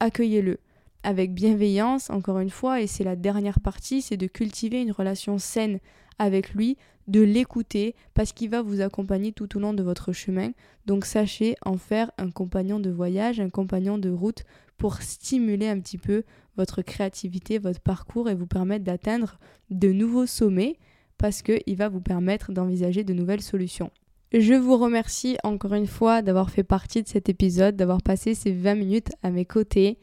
accueillez-le 0.00 0.58
avec 1.02 1.32
bienveillance, 1.32 2.10
encore 2.10 2.40
une 2.40 2.50
fois, 2.50 2.80
et 2.80 2.86
c'est 2.86 3.04
la 3.04 3.14
dernière 3.14 3.60
partie, 3.60 4.02
c'est 4.02 4.16
de 4.16 4.26
cultiver 4.26 4.82
une 4.82 4.90
relation 4.90 5.38
saine 5.38 5.78
avec 6.18 6.52
lui, 6.52 6.76
de 7.06 7.20
l'écouter, 7.20 7.94
parce 8.14 8.32
qu'il 8.32 8.50
va 8.50 8.62
vous 8.62 8.80
accompagner 8.80 9.30
tout 9.30 9.56
au 9.56 9.60
long 9.60 9.72
de 9.72 9.84
votre 9.84 10.12
chemin. 10.12 10.50
Donc 10.86 11.04
sachez 11.04 11.54
en 11.64 11.76
faire 11.76 12.10
un 12.18 12.30
compagnon 12.30 12.80
de 12.80 12.90
voyage, 12.90 13.38
un 13.38 13.50
compagnon 13.50 13.98
de 13.98 14.10
route 14.10 14.42
pour 14.78 15.00
stimuler 15.00 15.68
un 15.68 15.78
petit 15.78 15.98
peu 15.98 16.24
votre 16.56 16.82
créativité, 16.82 17.58
votre 17.58 17.80
parcours 17.80 18.28
et 18.28 18.34
vous 18.34 18.46
permettre 18.46 18.84
d'atteindre 18.84 19.38
de 19.70 19.92
nouveaux 19.92 20.26
sommets 20.26 20.78
parce 21.18 21.42
qu'il 21.42 21.76
va 21.76 21.88
vous 21.88 22.00
permettre 22.00 22.52
d'envisager 22.52 23.04
de 23.04 23.14
nouvelles 23.14 23.42
solutions. 23.42 23.90
Je 24.32 24.54
vous 24.54 24.76
remercie 24.76 25.36
encore 25.44 25.74
une 25.74 25.86
fois 25.86 26.20
d'avoir 26.20 26.50
fait 26.50 26.64
partie 26.64 27.02
de 27.02 27.08
cet 27.08 27.28
épisode, 27.28 27.76
d'avoir 27.76 28.02
passé 28.02 28.34
ces 28.34 28.50
20 28.50 28.74
minutes 28.74 29.12
à 29.22 29.30
mes 29.30 29.44
côtés. 29.44 29.98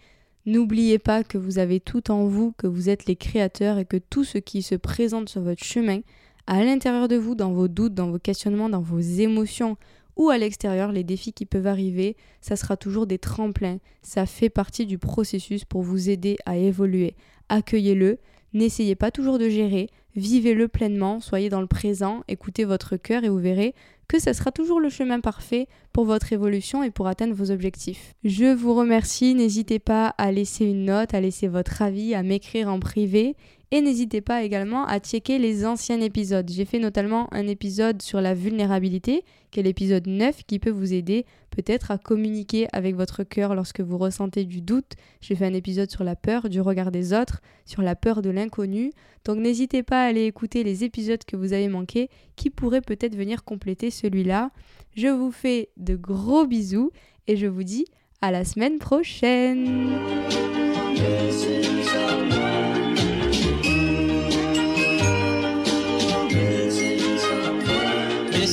N'oubliez 0.46 0.98
pas 0.98 1.26
que 1.26 1.38
vous 1.38 1.60
avez 1.60 1.82
tout 1.82 2.10
en 2.10 2.26
vous, 2.26 2.54
que 2.58 2.66
vous 2.66 2.90
êtes 2.90 3.06
les 3.06 3.18
créateurs 3.18 3.80
et 3.80 3.86
que 3.86 3.98
tout 3.98 4.24
ce 4.24 4.38
qui 4.38 4.62
se 4.62 4.76
présente 4.76 5.28
sur 5.28 5.42
votre 5.42 5.64
chemin, 5.64 6.00
à 6.48 6.64
l'intérieur 6.64 7.10
de 7.10 7.18
vous, 7.18 7.36
dans 7.36 7.52
vos 7.52 7.68
doutes, 7.68 7.94
dans 7.94 8.12
vos 8.12 8.20
questionnements, 8.20 8.70
dans 8.70 8.82
vos 8.82 9.00
émotions 9.00 9.76
ou 10.16 10.30
à 10.30 10.38
l'extérieur, 10.38 10.94
les 10.94 11.04
défis 11.04 11.34
qui 11.34 11.46
peuvent 11.46 11.68
arriver, 11.68 12.16
ça 12.40 12.56
sera 12.56 12.78
toujours 12.78 13.08
des 13.08 13.18
tremplins. 13.18 13.80
Ça 14.04 14.26
fait 14.26 14.50
partie 14.50 14.86
du 14.86 14.98
processus 14.98 15.66
pour 15.66 15.82
vous 15.82 16.10
aider 16.10 16.38
à 16.46 16.56
évoluer. 16.56 17.16
Accueillez-le, 17.50 18.20
n'essayez 18.54 18.96
pas 18.96 19.12
toujours 19.12 19.40
de 19.40 19.50
gérer, 19.50 19.90
vivez-le 20.16 20.68
pleinement, 20.68 21.20
soyez 21.20 21.50
dans 21.50 21.62
le 21.62 21.68
présent, 21.68 22.24
écoutez 22.28 22.66
votre 22.66 22.96
cœur 22.96 23.24
et 23.24 23.30
vous 23.30 23.40
verrez 23.40 23.74
que 24.08 24.20
ça 24.20 24.34
sera 24.34 24.52
toujours 24.52 24.80
le 24.80 24.90
chemin 24.90 25.20
parfait 25.20 25.68
pour 25.92 26.06
votre 26.06 26.34
évolution 26.34 26.84
et 26.84 26.92
pour 26.92 27.08
atteindre 27.08 27.34
vos 27.34 27.52
objectifs. 27.52 28.14
Je 28.24 28.54
vous 28.54 28.74
remercie, 28.74 29.36
n'hésitez 29.36 29.80
pas 29.80 30.08
à 30.18 30.32
laisser 30.32 30.66
une 30.66 30.86
note, 30.86 31.14
à 31.14 31.22
laisser 31.22 31.48
votre 31.48 31.82
avis, 31.82 32.16
à 32.16 32.24
m'écrire 32.24 32.70
en 32.70 32.80
privé 32.80 33.36
et 33.74 33.82
n'hésitez 33.82 34.22
pas 34.22 34.44
également 34.44 34.86
à 34.86 35.00
checker 35.00 35.40
les 35.40 35.66
anciens 35.66 36.00
épisodes. 36.00 36.48
J'ai 36.48 36.64
fait 36.64 36.78
notamment 36.78 37.28
un 37.34 37.48
épisode 37.48 38.04
sur 38.04 38.22
la 38.22 38.36
vulnérabilité, 38.36 39.26
qui 39.50 39.60
est 39.60 39.64
l'épisode 39.64 40.06
9, 40.06 40.44
qui 40.46 40.60
peut 40.60 40.70
vous 40.70 40.94
aider 40.94 41.26
peut-être 41.50 41.90
à 41.90 41.98
communiquer 41.98 42.68
avec 42.72 42.96
votre 42.96 43.24
cœur 43.24 43.56
lorsque 43.56 43.82
vous 43.82 43.98
ressentez 43.98 44.46
du 44.46 44.62
doute. 44.62 44.94
J'ai 45.22 45.34
fait 45.34 45.48
un 45.48 45.56
épisode 45.56 45.90
sur 45.90 46.04
la 46.04 46.16
peur 46.16 46.50
du 46.50 46.62
regard 46.62 46.92
des 46.92 47.14
autres, 47.14 47.42
sur 47.66 47.82
la 47.82 47.96
peur 47.96 48.22
de 48.22 48.30
l'inconnu. 48.30 48.92
Donc 49.26 49.40
n'hésitez 49.40 49.82
pas 49.82 50.04
à 50.04 50.08
aller 50.08 50.26
écouter 50.26 50.64
les 50.64 50.84
épisodes 50.84 51.24
que 51.24 51.36
vous 51.36 51.52
avez 51.52 51.68
manqués, 51.68 52.12
qui 52.36 52.52
pourraient 52.52 52.82
peut-être 52.82 53.16
venir 53.16 53.44
compléter 53.44 53.90
celui-là. 53.90 54.52
Je 54.96 55.08
vous 55.08 55.32
fais 55.32 55.70
de 55.78 55.96
gros 55.96 56.46
bisous 56.46 56.92
et 57.26 57.38
je 57.38 57.48
vous 57.48 57.64
dis 57.64 57.86
à 58.22 58.30
la 58.30 58.46
semaine 58.46 58.78
prochaine. 58.78 59.90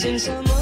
since 0.00 0.28
I'm 0.28 0.59